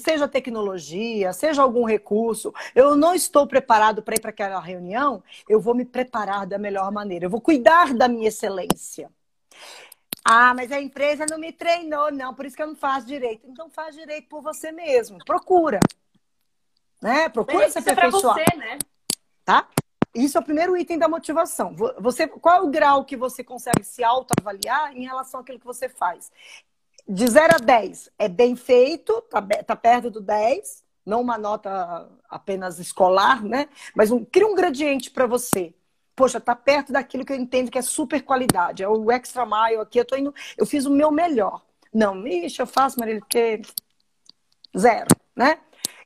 [0.00, 5.60] seja tecnologia, seja algum recurso, eu não estou preparado para ir para aquela reunião, eu
[5.60, 9.10] vou me preparar da melhor maneira, eu vou cuidar da minha excelência.
[10.24, 13.46] Ah, mas a empresa não me treinou, não, por isso que eu não faço direito.
[13.46, 15.80] Então faz direito por você mesmo, procura.
[17.00, 17.28] Né?
[17.28, 18.36] Procura se aperfeiçoar.
[18.36, 18.78] Você, né?
[19.44, 19.66] Tá?
[20.14, 21.74] Isso é o primeiro item da motivação.
[21.98, 25.88] Você, qual é o grau que você consegue se autoavaliar em relação àquilo que você
[25.88, 26.30] faz?
[27.10, 32.08] De 0 a 10 é bem feito, tá, tá perto do 10, não uma nota
[32.28, 33.68] apenas escolar, né?
[33.96, 35.74] Mas um, cria um gradiente para você.
[36.14, 38.84] Poxa, tá perto daquilo que eu entendo que é super qualidade.
[38.84, 41.62] É o extra mile aqui, eu tô indo, eu fiz o meu melhor.
[41.92, 43.60] Não, ixi, eu faço, Marília, porque
[44.78, 45.58] zero, né?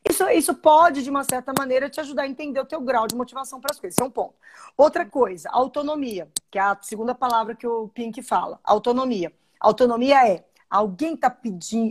[0.08, 3.14] Isso, isso pode, de uma certa maneira, te ajudar a entender o teu grau de
[3.14, 3.94] motivação para as coisas.
[3.94, 4.34] Esse é um ponto.
[4.74, 8.58] Outra coisa, autonomia, que é a segunda palavra que o Pink fala.
[8.64, 9.30] Autonomia.
[9.60, 10.44] Autonomia é
[10.74, 11.30] Alguém está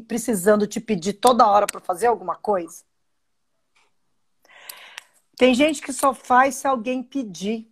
[0.06, 2.84] precisando te pedir toda hora para fazer alguma coisa?
[5.38, 7.72] Tem gente que só faz se alguém pedir.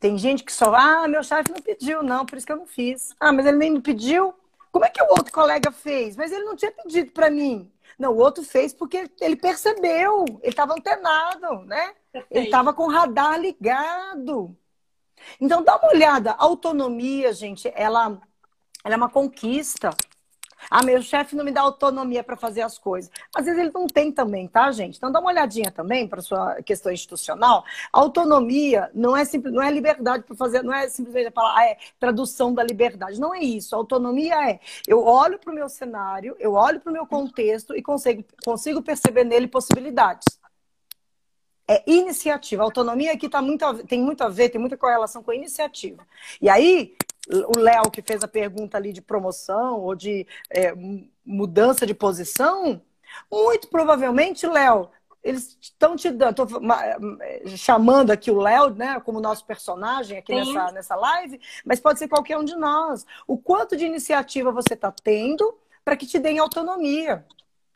[0.00, 2.66] Tem gente que só, ah, meu chefe não pediu, não, por isso que eu não
[2.66, 3.14] fiz.
[3.20, 4.32] Ah, mas ele nem me pediu?
[4.70, 6.16] Como é que o outro colega fez?
[6.16, 7.70] Mas ele não tinha pedido para mim.
[7.98, 11.92] Não, o outro fez porque ele percebeu, ele estava antenado, né?
[12.10, 12.26] Perfeito.
[12.30, 14.56] Ele estava com o radar ligado.
[15.38, 18.18] Então dá uma olhada, a autonomia, gente, ela,
[18.84, 19.90] ela é uma conquista.
[20.70, 23.10] Ah, meu chefe não me dá autonomia para fazer as coisas.
[23.34, 24.96] Às vezes ele não tem também, tá, gente?
[24.96, 27.64] Então dá uma olhadinha também para sua questão institucional.
[27.92, 31.64] Autonomia não é simples, não é liberdade para fazer, não é simplesmente a palavra, ah,
[31.66, 33.20] é tradução da liberdade.
[33.20, 33.74] Não é isso.
[33.74, 37.82] Autonomia é eu olho para o meu cenário, eu olho para o meu contexto e
[37.82, 40.26] consigo, consigo perceber nele possibilidades.
[41.68, 42.62] É iniciativa.
[42.62, 46.06] Autonomia aqui tá muito tem muito a ver, tem muita correlação com a iniciativa.
[46.40, 46.94] E aí,
[47.30, 50.74] o Léo que fez a pergunta ali de promoção ou de é,
[51.24, 52.80] mudança de posição,
[53.30, 54.90] muito provavelmente, Léo,
[55.22, 56.46] eles estão te dando, tô
[57.56, 62.08] chamando aqui o Léo, né, como nosso personagem aqui nessa, nessa live, mas pode ser
[62.08, 63.06] qualquer um de nós.
[63.26, 67.24] O quanto de iniciativa você está tendo para que te deem autonomia.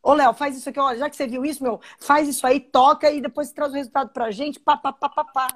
[0.02, 2.60] Ô, Léo, faz isso aqui, olha, já que você viu isso, meu, faz isso aí,
[2.60, 5.48] toca e depois traz o resultado pra gente, pá, pá, pá, pá, pá.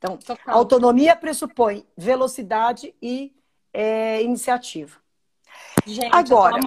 [0.00, 0.54] Então, Total.
[0.56, 3.36] autonomia pressupõe velocidade e
[3.70, 4.98] é, iniciativa.
[5.84, 6.58] Gente, Agora,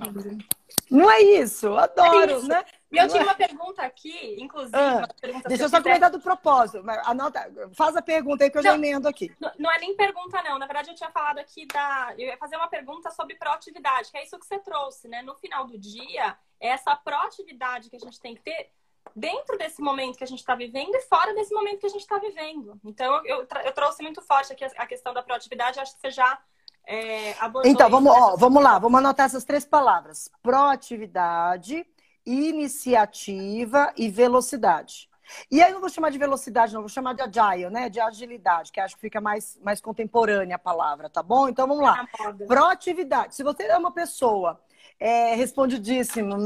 [0.90, 2.48] não é isso, adoro, é isso.
[2.48, 2.64] né?
[2.92, 3.24] E eu tinha é?
[3.24, 4.78] uma pergunta aqui, inclusive.
[4.78, 6.84] Ah, pergunta deixa eu só comentar do propósito.
[7.06, 9.36] Anota, faz a pergunta aí que eu não, já emendo aqui.
[9.40, 10.60] Não, não, é nem pergunta, não.
[10.60, 12.14] Na verdade, eu tinha falado aqui da.
[12.16, 15.24] Eu ia fazer uma pergunta sobre proatividade, que é isso que você trouxe, né?
[15.24, 18.70] No final do dia, é essa proatividade que a gente tem que ter
[19.16, 22.02] dentro desse momento que a gente está vivendo e fora desse momento que a gente
[22.02, 22.80] está vivendo.
[22.84, 26.40] Então, eu, eu, trouxe muito forte aqui a questão da proatividade, acho que você já
[26.86, 27.72] é, abordou.
[27.72, 31.86] Então, vamos, ó, vamos lá, vamos anotar essas três palavras: proatividade,
[32.26, 35.10] iniciativa e velocidade.
[35.50, 37.90] E aí eu não vou chamar de velocidade, não, vou chamar de agile, né?
[37.90, 41.48] De agilidade, que acho que fica mais, mais contemporânea a palavra, tá bom?
[41.48, 42.06] Então vamos lá.
[42.46, 43.36] Proatividade.
[43.36, 44.60] Se você é uma pessoa
[45.00, 46.38] é, respondidíssima,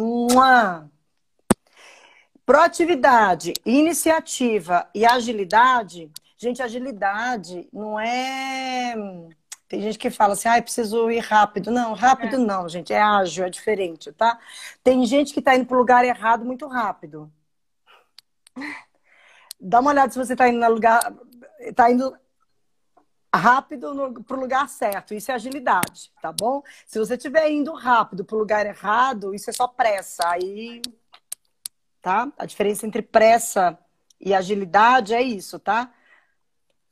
[2.48, 6.10] Proatividade, iniciativa e agilidade.
[6.38, 8.96] Gente, agilidade não é.
[9.68, 11.70] Tem gente que fala assim, ah, preciso ir rápido.
[11.72, 12.40] Não, rápido é.
[12.40, 12.94] não, gente.
[12.94, 14.40] É ágil, é diferente, tá?
[14.82, 17.30] Tem gente que está indo para o lugar errado muito rápido.
[19.60, 21.14] Dá uma olhada se você está indo no lugar.
[21.60, 22.18] Está indo
[23.36, 25.14] rápido para o lugar certo.
[25.14, 26.64] Isso é agilidade, tá bom?
[26.86, 30.24] Se você estiver indo rápido para o lugar errado, isso é só pressa.
[30.30, 30.82] Aí
[32.02, 32.32] tá?
[32.38, 33.78] A diferença entre pressa
[34.20, 35.92] e agilidade é isso, tá?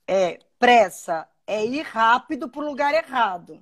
[0.08, 3.60] É pressa é ir rápido para o lugar errado.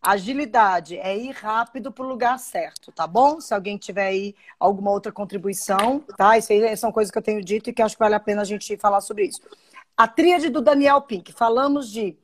[0.00, 3.40] Agilidade é ir rápido para o lugar certo, tá bom?
[3.40, 6.38] Se alguém tiver aí alguma outra contribuição, tá?
[6.38, 8.42] Isso aí são coisas que eu tenho dito e que acho que vale a pena
[8.42, 9.40] a gente falar sobre isso.
[9.96, 11.32] A tríade do Daniel Pink.
[11.32, 12.16] Falamos de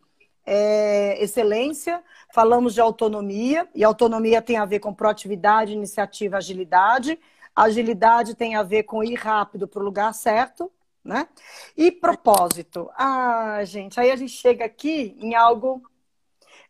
[0.45, 2.03] é, excelência,
[2.33, 7.19] falamos de autonomia, e autonomia tem a ver com proatividade, iniciativa, agilidade.
[7.55, 10.71] Agilidade tem a ver com ir rápido para o lugar certo,
[11.05, 11.29] né?
[11.77, 12.91] E propósito.
[12.97, 15.83] Ah, gente, aí a gente chega aqui em algo.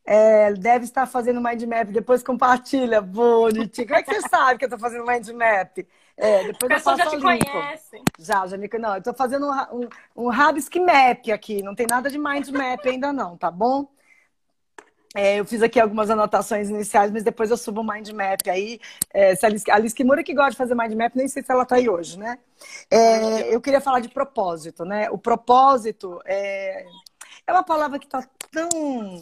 [0.05, 3.87] É, deve estar fazendo mind map, depois compartilha, bonitinho.
[3.87, 5.87] Como é que você sabe que eu estou fazendo mind map?
[6.17, 7.51] É, depois eu já te limpo.
[7.51, 8.03] conhecem.
[8.19, 9.89] Já, já me Não, eu estou fazendo um, um,
[10.25, 11.63] um Rabisque Map aqui.
[11.63, 13.89] Não tem nada de mind map ainda não, tá bom?
[15.15, 18.41] É, eu fiz aqui algumas anotações iniciais, mas depois eu subo o mind map.
[18.49, 18.81] Aí,
[19.13, 21.43] é, se a Alice, a Alice Kimura que gosta de fazer mind map, nem sei
[21.43, 22.39] se ela está aí hoje, né?
[22.91, 25.11] É, eu queria falar de propósito, né?
[25.11, 26.87] O propósito é,
[27.47, 29.21] é uma palavra que está tão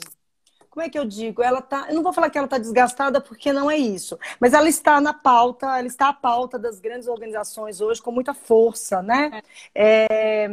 [0.70, 1.42] como é que eu digo?
[1.42, 1.86] Ela tá.
[1.88, 5.00] Eu não vou falar que ela está desgastada porque não é isso, mas ela está
[5.00, 9.42] na pauta, ela está à pauta das grandes organizações hoje com muita força, né?
[9.74, 10.48] É,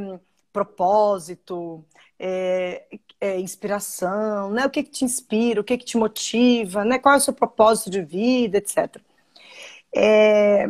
[0.51, 1.85] propósito,
[2.19, 2.87] é,
[3.21, 4.65] é, inspiração, né?
[4.65, 6.99] O que, que te inspira, o que, que te motiva, né?
[6.99, 9.03] Qual é o seu propósito de vida, etc.
[9.95, 10.65] É,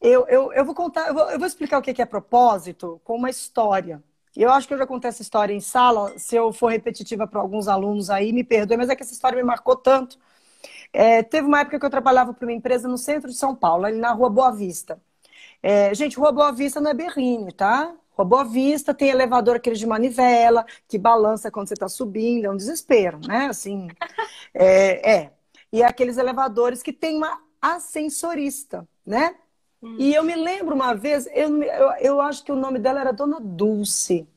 [0.00, 3.16] eu, eu, eu vou contar, eu vou, eu vou explicar o que é propósito com
[3.16, 4.02] uma história.
[4.36, 6.18] Eu acho que eu já contei essa história em sala.
[6.18, 9.36] Se eu for repetitiva para alguns alunos aí, me perdoe, mas é que essa história
[9.36, 10.18] me marcou tanto.
[10.92, 13.86] É, teve uma época que eu trabalhava para uma empresa no centro de São Paulo,
[13.86, 15.00] ali na Rua Boa Vista.
[15.62, 17.94] É, gente, Rua Boa Vista não é berrine, tá?
[18.16, 22.50] Rua Boa Vista tem elevador aquele de manivela, que balança quando você está subindo, é
[22.50, 23.46] um desespero, né?
[23.46, 23.88] Assim,
[24.54, 25.32] é, é.
[25.72, 29.34] E é aqueles elevadores que tem uma ascensorista, né?
[29.82, 29.96] Hum.
[29.98, 33.12] E eu me lembro uma vez, eu, eu, eu acho que o nome dela era
[33.12, 34.28] Dona Dulce.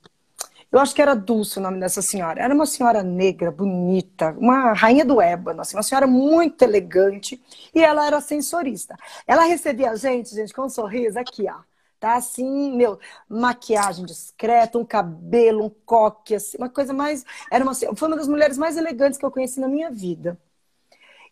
[0.72, 2.42] Eu acho que era Dulce o nome dessa senhora.
[2.42, 7.42] Era uma senhora negra, bonita, uma rainha do ébano, assim, uma senhora muito elegante.
[7.74, 8.98] E ela era ascensorista.
[9.26, 11.67] Ela recebia a gente, gente, com um sorriso aqui, ó
[12.00, 17.26] tá assim, meu, maquiagem discreta, um cabelo, um coque, assim, uma coisa mais.
[17.52, 20.38] Era uma, foi uma das mulheres mais elegantes que eu conheci na minha vida.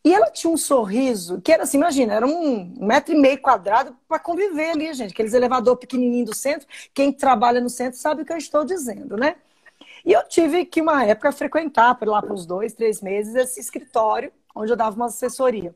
[0.03, 3.95] E ela tinha um sorriso que era assim, imagina, era um metro e meio quadrado
[4.07, 5.11] para conviver ali, gente.
[5.13, 6.67] Aqueles elevador pequenininho do centro.
[6.93, 9.35] Quem trabalha no centro sabe o que eu estou dizendo, né?
[10.05, 13.59] E eu tive que, uma época, frequentar por lá para uns dois, três meses esse
[13.59, 15.75] escritório onde eu dava uma assessoria.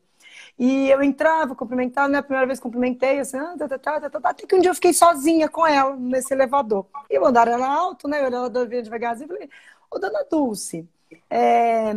[0.59, 2.17] E eu entrava, cumprimentava, né?
[2.17, 4.69] A primeira vez cumprimentei, assim, ah, tá, tá, tá, tá, tá, até que um dia
[4.71, 6.85] eu fiquei sozinha com ela nesse elevador.
[7.09, 8.21] E o andar era alto, né?
[8.21, 9.49] O elevador vinha devagarzinho e falei,
[9.89, 10.87] ô, dona Dulce,
[11.29, 11.93] é...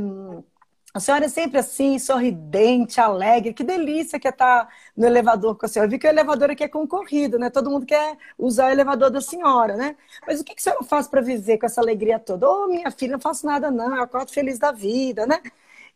[0.94, 3.54] A senhora é sempre assim, sorridente, alegre.
[3.54, 5.86] Que delícia que é estar no elevador com a senhora.
[5.86, 7.48] Eu vi que o elevador aqui é concorrido, né?
[7.48, 9.96] Todo mundo quer usar o elevador da senhora, né?
[10.26, 12.46] Mas o que, que a senhora faz para viver com essa alegria toda?
[12.46, 13.96] Ô, oh, minha filha, não faço nada, não.
[13.96, 15.40] Eu acordo feliz da vida, né?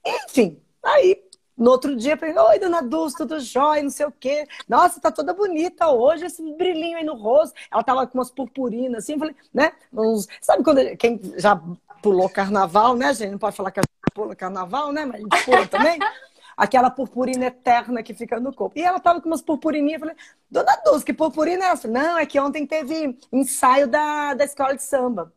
[0.05, 1.26] Enfim, aí
[1.57, 4.46] no outro dia, eu falei, oi, dona Dulce, tudo jóia, não sei o quê.
[4.68, 7.57] Nossa, tá toda bonita hoje, esse brilhinho aí no rosto.
[7.72, 9.72] Ela tava com umas purpurinas, assim, falei, né?
[9.92, 10.28] Uns...
[10.40, 11.61] Sabe quando quem já
[12.02, 13.32] pulou carnaval, né, gente?
[13.32, 15.07] Não pode falar que a gente pula carnaval, né?
[15.07, 15.98] Mas a gente pula também.
[16.57, 18.78] Aquela purpurina eterna que fica no corpo.
[18.78, 20.00] E ela tava com umas purpurininhas.
[20.00, 20.16] Eu falei,
[20.50, 21.86] dona Dulce, que purpurina é essa?
[21.86, 25.32] Não, é que ontem teve ensaio da, da escola de samba.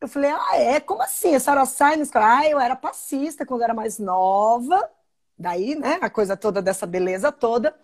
[0.00, 0.80] Eu falei, ah, é?
[0.80, 1.34] Como assim?
[1.34, 1.54] A
[1.96, 2.38] na escola?
[2.38, 4.88] Ah, eu era passista quando era mais nova.
[5.38, 7.74] Daí, né, a coisa toda dessa beleza toda.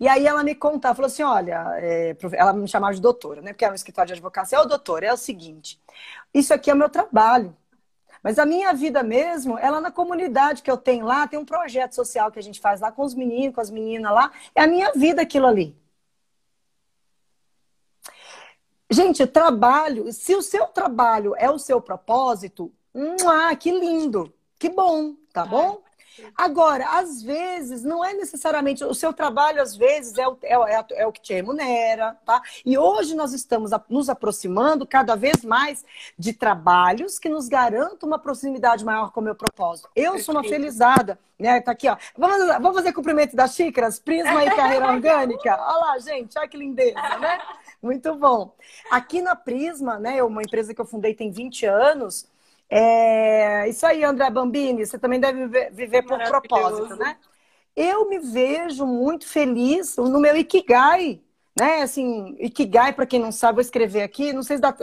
[0.00, 3.52] E aí ela me contava, falou assim, olha, é, ela me chamava de doutora, né,
[3.52, 4.60] porque era um escritório de advocacia.
[4.60, 5.80] Ô, doutora, é o seguinte,
[6.32, 7.56] isso aqui é o meu trabalho.
[8.22, 11.94] Mas a minha vida mesmo, ela na comunidade que eu tenho lá, tem um projeto
[11.94, 14.32] social que a gente faz lá com os meninos, com as meninas lá.
[14.54, 15.76] É a minha vida aquilo ali.
[18.94, 22.72] Gente, trabalho, se o seu trabalho é o seu propósito,
[23.26, 25.82] ah, que lindo, que bom, tá bom?
[26.36, 30.84] Agora, às vezes, não é necessariamente o seu trabalho, às vezes, é o, é, é,
[31.02, 32.40] é o que te remunera, tá?
[32.64, 35.84] E hoje nós estamos nos aproximando cada vez mais
[36.16, 39.88] de trabalhos que nos garantam uma proximidade maior com o meu propósito.
[39.96, 41.60] Eu sou uma felizada, né?
[41.60, 41.96] Tá aqui, ó.
[42.16, 43.98] Vamos, vamos fazer cumprimento das xícaras?
[43.98, 45.58] Prisma e carreira orgânica?
[45.60, 47.40] Olha lá, gente, olha que lindeza, né?
[47.84, 48.56] Muito bom.
[48.90, 52.26] Aqui na Prisma, né, uma empresa que eu fundei tem 20 anos,
[52.70, 53.68] é...
[53.68, 57.18] Isso aí, André Bambini, você também deve viver, viver por propósito, né?
[57.76, 61.20] Eu me vejo muito feliz no meu Ikigai,
[61.54, 61.82] né?
[61.82, 64.32] Assim, Ikigai, para quem não sabe, vou escrever aqui.
[64.32, 64.74] Não sei se dá.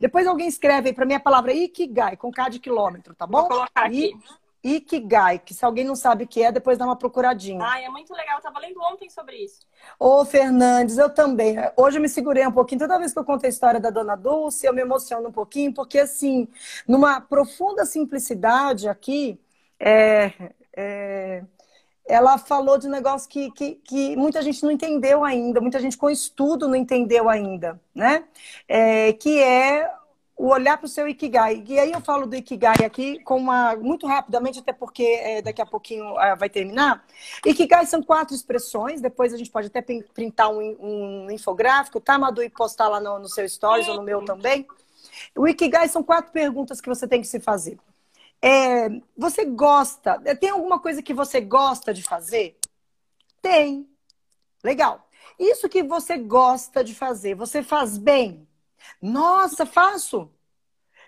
[0.00, 3.40] Depois alguém escreve aí para mim a palavra Ikigai, com K de quilômetro, tá bom?
[3.40, 4.16] Vou colocar aqui.
[4.66, 7.64] Ikigai, que se alguém não sabe o que é, depois dá uma procuradinha.
[7.64, 8.38] Ah, é muito legal.
[8.38, 9.60] Eu tava lendo ontem sobre isso.
[9.98, 11.56] Ô, Fernandes, eu também.
[11.76, 12.80] Hoje eu me segurei um pouquinho.
[12.80, 15.72] Toda vez que eu conto a história da Dona Dulce, eu me emociono um pouquinho,
[15.72, 16.48] porque, assim,
[16.86, 19.40] numa profunda simplicidade aqui,
[19.78, 20.32] é,
[20.76, 21.44] é,
[22.08, 25.96] ela falou de um negócio que, que, que, muita gente não entendeu ainda, muita gente
[25.96, 28.24] com estudo não entendeu ainda, né?
[28.68, 29.90] É, que é
[30.36, 31.64] o olhar para o seu Ikigai.
[31.66, 35.62] E aí eu falo do Ikigai aqui com uma, muito rapidamente, até porque é, daqui
[35.62, 37.04] a pouquinho é, vai terminar.
[37.44, 42.42] Ikigai são quatro expressões, depois a gente pode até printar um, um infográfico, tá, Madu,
[42.42, 44.66] e postar lá no, no seu stories ou no meu também.
[45.34, 47.78] O Ikigai são quatro perguntas que você tem que se fazer.
[48.42, 52.58] É, você gosta, tem alguma coisa que você gosta de fazer?
[53.40, 53.88] Tem.
[54.62, 55.08] Legal.
[55.38, 58.46] Isso que você gosta de fazer, você faz bem?
[59.00, 60.30] Nossa, faço.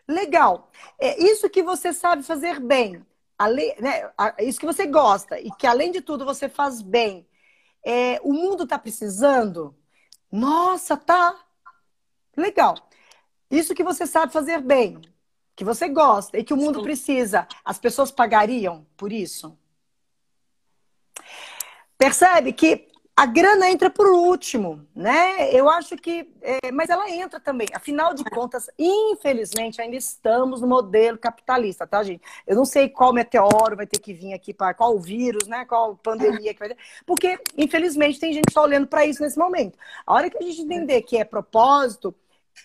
[0.07, 0.71] Legal.
[0.99, 3.05] É isso que você sabe fazer bem.
[3.39, 4.11] Além, né,
[4.41, 7.27] isso que você gosta e que, além de tudo, você faz bem.
[7.85, 9.77] É, o mundo está precisando?
[10.31, 11.39] Nossa, tá.
[12.37, 12.75] Legal.
[13.51, 15.01] Isso que você sabe fazer bem,
[15.57, 16.85] que você gosta e que o mundo Sim.
[16.85, 19.59] precisa, as pessoas pagariam por isso?
[21.97, 22.88] Percebe que
[23.19, 25.53] a grana entra por último, né?
[25.53, 26.33] Eu acho que.
[26.41, 27.67] É, mas ela entra também.
[27.75, 32.23] Afinal de contas, infelizmente, ainda estamos no modelo capitalista, tá, gente?
[32.47, 35.65] Eu não sei qual meteoro vai ter que vir aqui para qual vírus, né?
[35.65, 36.77] Qual pandemia que vai ter.
[37.05, 39.77] Porque, infelizmente, tem gente só olhando para isso nesse momento.
[40.07, 42.15] A hora que a gente entender que é propósito,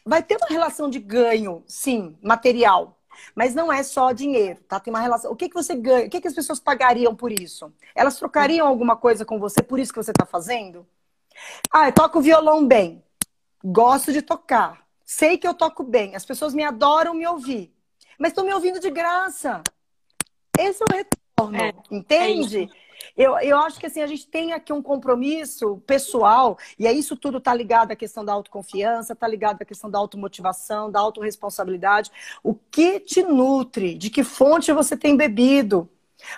[0.05, 2.95] vai ter uma relação de ganho, sim, material.
[3.35, 4.79] Mas não é só dinheiro, tá?
[4.79, 5.31] Tem uma relação.
[5.31, 6.07] O que, que você ganha?
[6.07, 7.73] O que, que as pessoas pagariam por isso?
[7.95, 10.85] Elas trocariam alguma coisa com você por isso que você está fazendo?
[11.71, 13.03] Ah, eu toco violão bem.
[13.63, 14.85] Gosto de tocar.
[15.05, 16.15] Sei que eu toco bem.
[16.15, 17.73] As pessoas me adoram me ouvir.
[18.17, 19.61] Mas estão me ouvindo de graça.
[20.57, 22.63] Esse é o retorno, é, entende?
[22.63, 22.82] É
[23.15, 27.15] eu, eu acho que assim, a gente tem aqui um compromisso pessoal, e é isso
[27.15, 32.11] tudo está ligado à questão da autoconfiança, está ligado à questão da automotivação, da autorresponsabilidade.
[32.43, 33.95] O que te nutre?
[33.95, 35.89] De que fonte você tem bebido?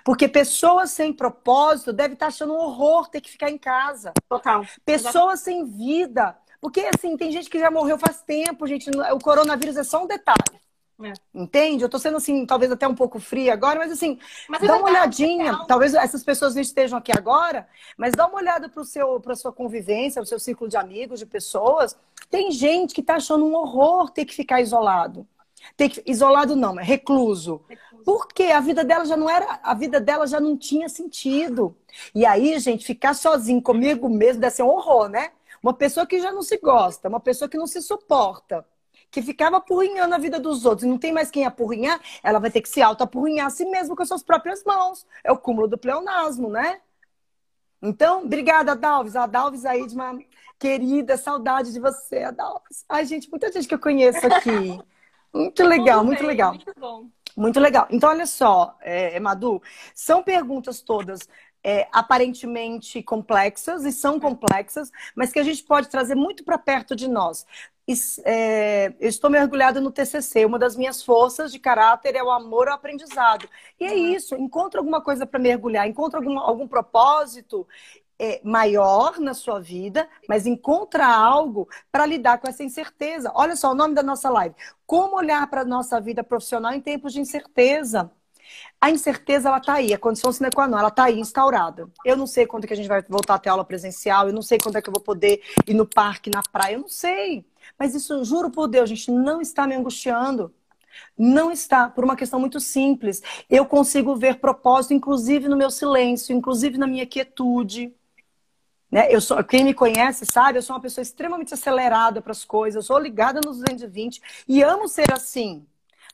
[0.03, 4.13] Porque pessoas sem propósito devem estar tá achando um horror ter que ficar em casa.
[4.27, 4.65] Total.
[4.83, 6.35] Pessoas sem vida.
[6.59, 8.89] Porque, assim, tem gente que já morreu faz tempo, gente.
[8.89, 10.59] O coronavírus é só um detalhe.
[11.03, 11.11] É.
[11.33, 11.83] Entende?
[11.83, 14.17] Eu tô sendo assim, talvez até um pouco fria agora, mas assim,
[14.47, 15.51] mas é dá uma olhadinha.
[15.51, 17.67] É talvez essas pessoas não estejam aqui agora,
[17.97, 21.25] mas dá uma olhada para seu para sua convivência, o seu círculo de amigos, de
[21.25, 21.97] pessoas.
[22.29, 25.27] Tem gente que tá achando um horror ter que ficar isolado.
[25.75, 27.61] Tem que, isolado não, mas recluso.
[27.67, 28.03] recluso.
[28.05, 31.75] Porque a vida dela já não era, a vida dela já não tinha sentido.
[32.13, 35.31] E aí, gente, ficar sozinho comigo mesmo deve ser um horror, né?
[35.61, 38.65] Uma pessoa que já não se gosta, uma pessoa que não se suporta,
[39.11, 42.51] que ficava apurrinhando a vida dos outros e não tem mais quem apurrinhar, ela vai
[42.51, 45.05] ter que se auto-apurrinhar a si mesma com as suas próprias mãos.
[45.23, 46.81] É o cúmulo do pleonasmo, né?
[47.81, 49.15] Então, obrigada, Adalves.
[49.15, 50.17] A Adalves aí de uma
[50.59, 52.83] querida, saudade de você, Adalves.
[52.89, 54.79] Ai, gente, muita gente que eu conheço aqui.
[55.33, 56.53] Muito legal, muito, legal.
[56.53, 57.09] Muito bom.
[57.35, 57.85] Muito legal.
[57.91, 59.61] Então, olha só, é, Madu,
[59.93, 61.27] são perguntas todas
[61.61, 66.95] é, aparentemente complexas, e são complexas, mas que a gente pode trazer muito para perto
[66.95, 67.45] de nós.
[68.25, 70.45] É, eu estou mergulhada no TCC.
[70.45, 73.47] Uma das minhas forças de caráter é o amor ao aprendizado.
[73.79, 74.15] E é uhum.
[74.15, 74.35] isso.
[74.35, 77.67] Encontra alguma coisa para mergulhar, encontra algum, algum propósito
[78.17, 83.31] é, maior na sua vida, mas encontra algo para lidar com essa incerteza.
[83.35, 84.55] Olha só o nome da nossa live:
[84.85, 88.11] Como olhar para a nossa vida profissional em tempos de incerteza.
[88.79, 91.89] A incerteza, ela está aí, a condição sine qua non, ela está aí instaurada.
[92.03, 94.33] Eu não sei quando é que a gente vai voltar a ter aula presencial, eu
[94.33, 96.89] não sei quando é que eu vou poder ir no parque, na praia, eu não
[96.89, 97.45] sei.
[97.77, 100.53] Mas isso, juro por Deus, gente, não está me angustiando.
[101.17, 103.21] Não está, por uma questão muito simples.
[103.49, 107.93] Eu consigo ver propósito, inclusive no meu silêncio, inclusive na minha quietude.
[108.91, 109.07] Né?
[109.13, 112.75] Eu sou, quem me conhece sabe, eu sou uma pessoa extremamente acelerada para as coisas,
[112.75, 115.65] eu sou ligada nos 220 e amo ser assim.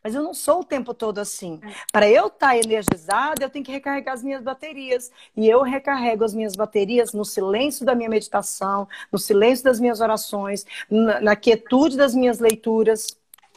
[0.03, 1.59] Mas eu não sou o tempo todo assim.
[1.63, 1.73] É.
[1.91, 5.11] Para eu estar tá energizada, eu tenho que recarregar as minhas baterias.
[5.35, 10.01] E eu recarrego as minhas baterias no silêncio da minha meditação, no silêncio das minhas
[10.01, 13.07] orações, na, na quietude das minhas leituras.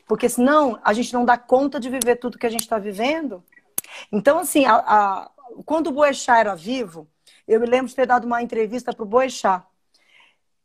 [0.07, 3.43] Porque senão a gente não dá conta de viver tudo que a gente está vivendo.
[4.13, 5.31] Então, assim, a, a,
[5.65, 7.09] quando o Boechat era vivo,
[7.47, 9.65] eu me lembro de ter dado uma entrevista para o Boechat,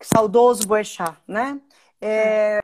[0.02, 1.60] saudoso Boechat, né?
[2.02, 2.60] É...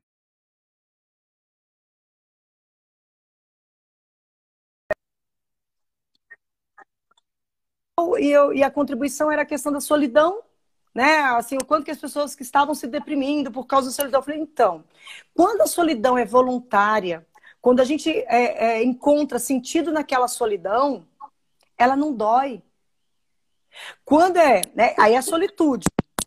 [8.19, 10.41] E, eu, e a contribuição era a questão da solidão,
[10.93, 11.19] né?
[11.37, 14.19] Assim, o quanto que as pessoas que estavam se deprimindo por causa da solidão.
[14.19, 14.83] Eu falei, então,
[15.33, 17.25] quando a solidão é voluntária,
[17.61, 21.07] quando a gente é, é, encontra sentido naquela solidão,
[21.77, 22.61] ela não dói.
[24.03, 24.93] Quando é, né?
[24.97, 25.85] Aí é a solitude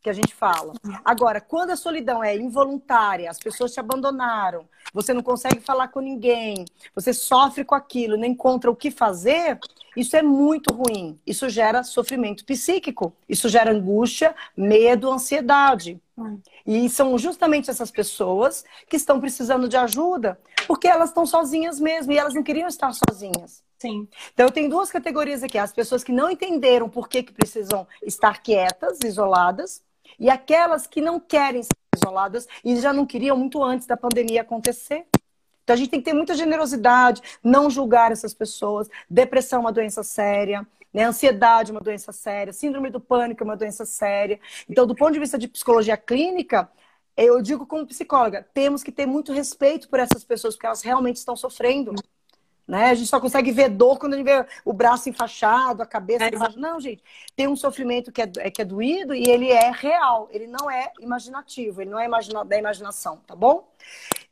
[0.09, 0.73] que a gente fala.
[1.05, 6.01] Agora, quando a solidão é involuntária, as pessoas te abandonaram, você não consegue falar com
[6.01, 9.59] ninguém, você sofre com aquilo, não encontra o que fazer,
[9.95, 11.19] isso é muito ruim.
[11.27, 16.01] Isso gera sofrimento psíquico, isso gera angústia, medo, ansiedade.
[16.67, 22.13] E são justamente essas pessoas que estão precisando de ajuda, porque elas estão sozinhas mesmo
[22.13, 23.63] e elas não queriam estar sozinhas.
[23.79, 24.09] Sim.
[24.35, 27.87] Então eu tenho duas categorias aqui: as pessoas que não entenderam por que, que precisam
[28.03, 29.83] estar quietas, isoladas,
[30.19, 34.43] e aquelas que não querem ser isoladas e já não queriam muito antes da pandemia
[34.43, 35.07] acontecer.
[35.65, 38.89] Então a gente tem que ter muita generosidade, não julgar essas pessoas.
[39.09, 41.05] Depressão é uma doença séria, né?
[41.05, 44.41] ansiedade é uma doença séria, síndrome do pânico é uma doença séria.
[44.69, 46.71] Então, do ponto de vista de psicologia clínica,
[47.17, 51.17] eu digo como psicóloga, temos que ter muito respeito por essas pessoas, porque elas realmente
[51.17, 51.93] estão sofrendo.
[52.69, 52.91] Né?
[52.91, 56.25] A gente só consegue ver dor quando a gente vê o braço enfaixado, a cabeça.
[56.25, 57.03] É, não, gente,
[57.35, 60.71] tem um sofrimento que é, é, que é doído e ele é real, ele não
[60.71, 63.67] é imaginativo, ele não é imagina, da imaginação, tá bom?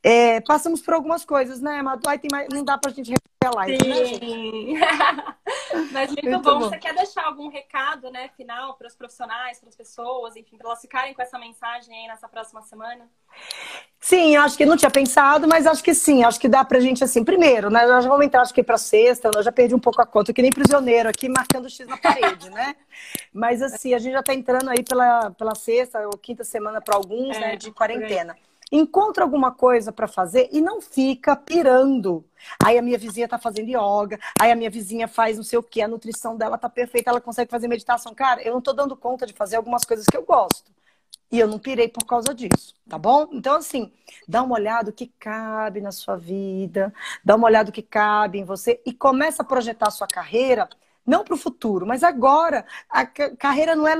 [0.03, 2.07] É, passamos por algumas coisas, né, Madu?
[2.07, 3.11] Aí tem mais, não dá pra gente
[3.49, 4.73] live, né, Sim.
[4.73, 5.35] né,
[5.91, 6.59] Mas muito, muito bom.
[6.59, 6.69] bom.
[6.69, 10.67] Você quer deixar algum recado, né, final para os profissionais, para as pessoas, enfim, para
[10.67, 13.09] elas ficarem com essa mensagem aí nessa próxima semana?
[13.99, 17.03] Sim, acho que não tinha pensado, mas acho que sim, acho que dá pra gente
[17.03, 17.23] assim.
[17.23, 17.85] Primeiro, né?
[17.85, 20.31] Nós já vamos entrar, acho que pra sexta, eu já perdi um pouco a conta,
[20.31, 22.75] que nem prisioneiro aqui marcando X na parede, né?
[23.33, 26.95] Mas assim, a gente já tá entrando aí pela, pela sexta ou quinta semana para
[26.95, 28.37] alguns, é, né, de quarentena.
[28.71, 32.25] Encontra alguma coisa para fazer e não fica pirando.
[32.63, 35.63] Aí a minha vizinha tá fazendo yoga, aí a minha vizinha faz não sei o
[35.63, 38.13] que, a nutrição dela tá perfeita, ela consegue fazer meditação.
[38.13, 40.71] Cara, eu não tô dando conta de fazer algumas coisas que eu gosto.
[41.31, 43.27] E eu não pirei por causa disso, tá bom?
[43.33, 43.91] Então, assim,
[44.27, 46.93] dá uma olhada o que cabe na sua vida,
[47.23, 50.69] dá uma olhada o que cabe em você e começa a projetar a sua carreira
[51.07, 52.65] não para o futuro, mas agora.
[52.89, 53.95] A carreira não é.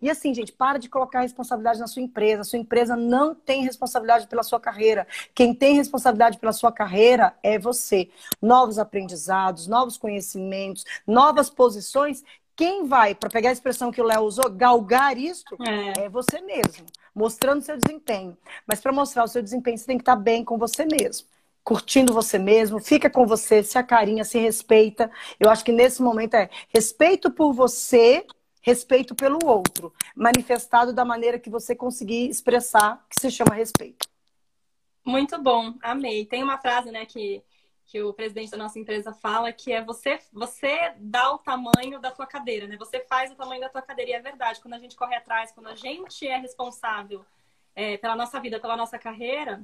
[0.00, 2.42] E assim, gente, para de colocar responsabilidade na sua empresa.
[2.42, 5.06] A sua empresa não tem responsabilidade pela sua carreira.
[5.34, 8.08] Quem tem responsabilidade pela sua carreira é você.
[8.40, 12.22] Novos aprendizados, novos conhecimentos, novas posições.
[12.54, 16.04] Quem vai, para pegar a expressão que o Léo usou, galgar isso é.
[16.04, 18.36] é você mesmo, mostrando seu desempenho.
[18.66, 21.26] Mas para mostrar o seu desempenho, você tem que estar bem com você mesmo
[21.64, 25.10] curtindo você mesmo, fica com você, se acarinha, se respeita.
[25.38, 28.26] Eu acho que nesse momento é respeito por você,
[28.60, 34.06] respeito pelo outro, manifestado da maneira que você conseguir expressar, que se chama respeito.
[35.04, 36.24] Muito bom, amei.
[36.24, 37.42] Tem uma frase, né, que
[37.92, 42.10] que o presidente da nossa empresa fala, que é você, você dá o tamanho da
[42.10, 42.74] tua cadeira, né?
[42.78, 44.12] Você faz o tamanho da tua cadeira.
[44.12, 47.22] E é verdade, quando a gente corre atrás, quando a gente é responsável
[47.74, 49.60] é, pela nossa vida, pela nossa carreira,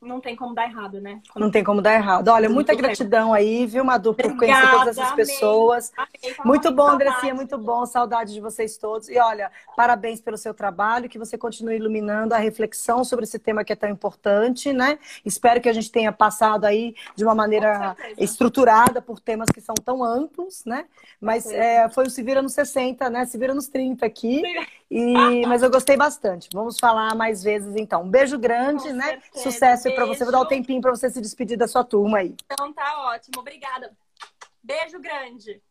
[0.00, 1.20] não tem como dar errado, né?
[1.34, 2.28] Não tem como dar errado.
[2.28, 5.92] Olha, muita gratidão aí, viu, Madu, por Obrigada, conhecer todas essas pessoas.
[5.96, 7.84] Amei, muito bom, Andressinha, muito bom.
[7.84, 9.08] Saudade de vocês todos.
[9.08, 13.64] E olha, parabéns pelo seu trabalho, que você continue iluminando a reflexão sobre esse tema
[13.64, 14.98] que é tão importante, né?
[15.24, 19.74] Espero que a gente tenha passado aí de uma maneira estruturada por temas que são
[19.74, 20.86] tão amplos, né?
[21.20, 23.26] Mas é, foi o Se Vira nos 60, né?
[23.26, 24.42] Se Vira nos 30 aqui.
[24.90, 26.48] E, mas eu gostei bastante.
[26.52, 28.04] Vamos falar mais vezes então.
[28.04, 29.20] Um beijo grande, Com né?
[29.20, 29.42] Certeza.
[29.42, 30.24] Sucesso para você.
[30.24, 32.34] Vou dar um tempinho para você se despedir da sua turma aí.
[32.50, 33.40] Então tá ótimo.
[33.40, 33.94] Obrigada.
[34.62, 35.62] Beijo grande.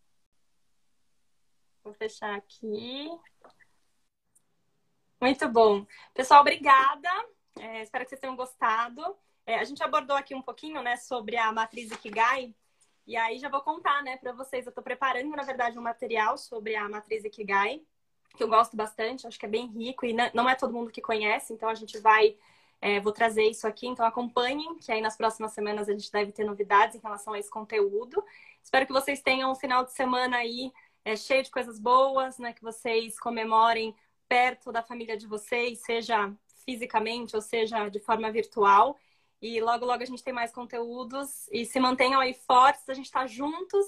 [1.84, 3.10] Vou fechar aqui.
[5.20, 5.84] Muito bom.
[6.14, 7.10] Pessoal, obrigada.
[7.60, 9.02] É, espero que vocês tenham gostado.
[9.48, 12.54] É, a gente abordou aqui um pouquinho, né, sobre a matriz Ikigai.
[13.08, 14.66] E aí já vou contar, né, para vocês.
[14.66, 17.82] Eu estou preparando, na verdade, um material sobre a matriz Ikigai
[18.38, 21.02] que eu gosto bastante, acho que é bem rico e não é todo mundo que
[21.02, 22.36] conhece, então a gente vai.
[22.80, 26.32] É, vou trazer isso aqui, então acompanhem, que aí nas próximas semanas a gente deve
[26.32, 28.24] ter novidades em relação a esse conteúdo.
[28.64, 30.72] Espero que vocês tenham um final de semana aí
[31.04, 32.54] é, cheio de coisas boas, né?
[32.54, 33.96] Que vocês comemorem
[34.28, 36.32] perto da família de vocês, seja
[36.66, 38.96] fisicamente ou seja de forma virtual.
[39.42, 41.48] E logo, logo a gente tem mais conteúdos.
[41.52, 43.88] E se mantenham aí fortes, a gente está juntos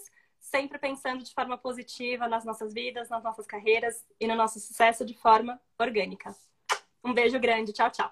[0.50, 5.06] sempre pensando de forma positiva nas nossas vidas, nas nossas carreiras e no nosso sucesso
[5.06, 6.36] de forma orgânica.
[7.04, 8.12] Um beijo grande, tchau, tchau.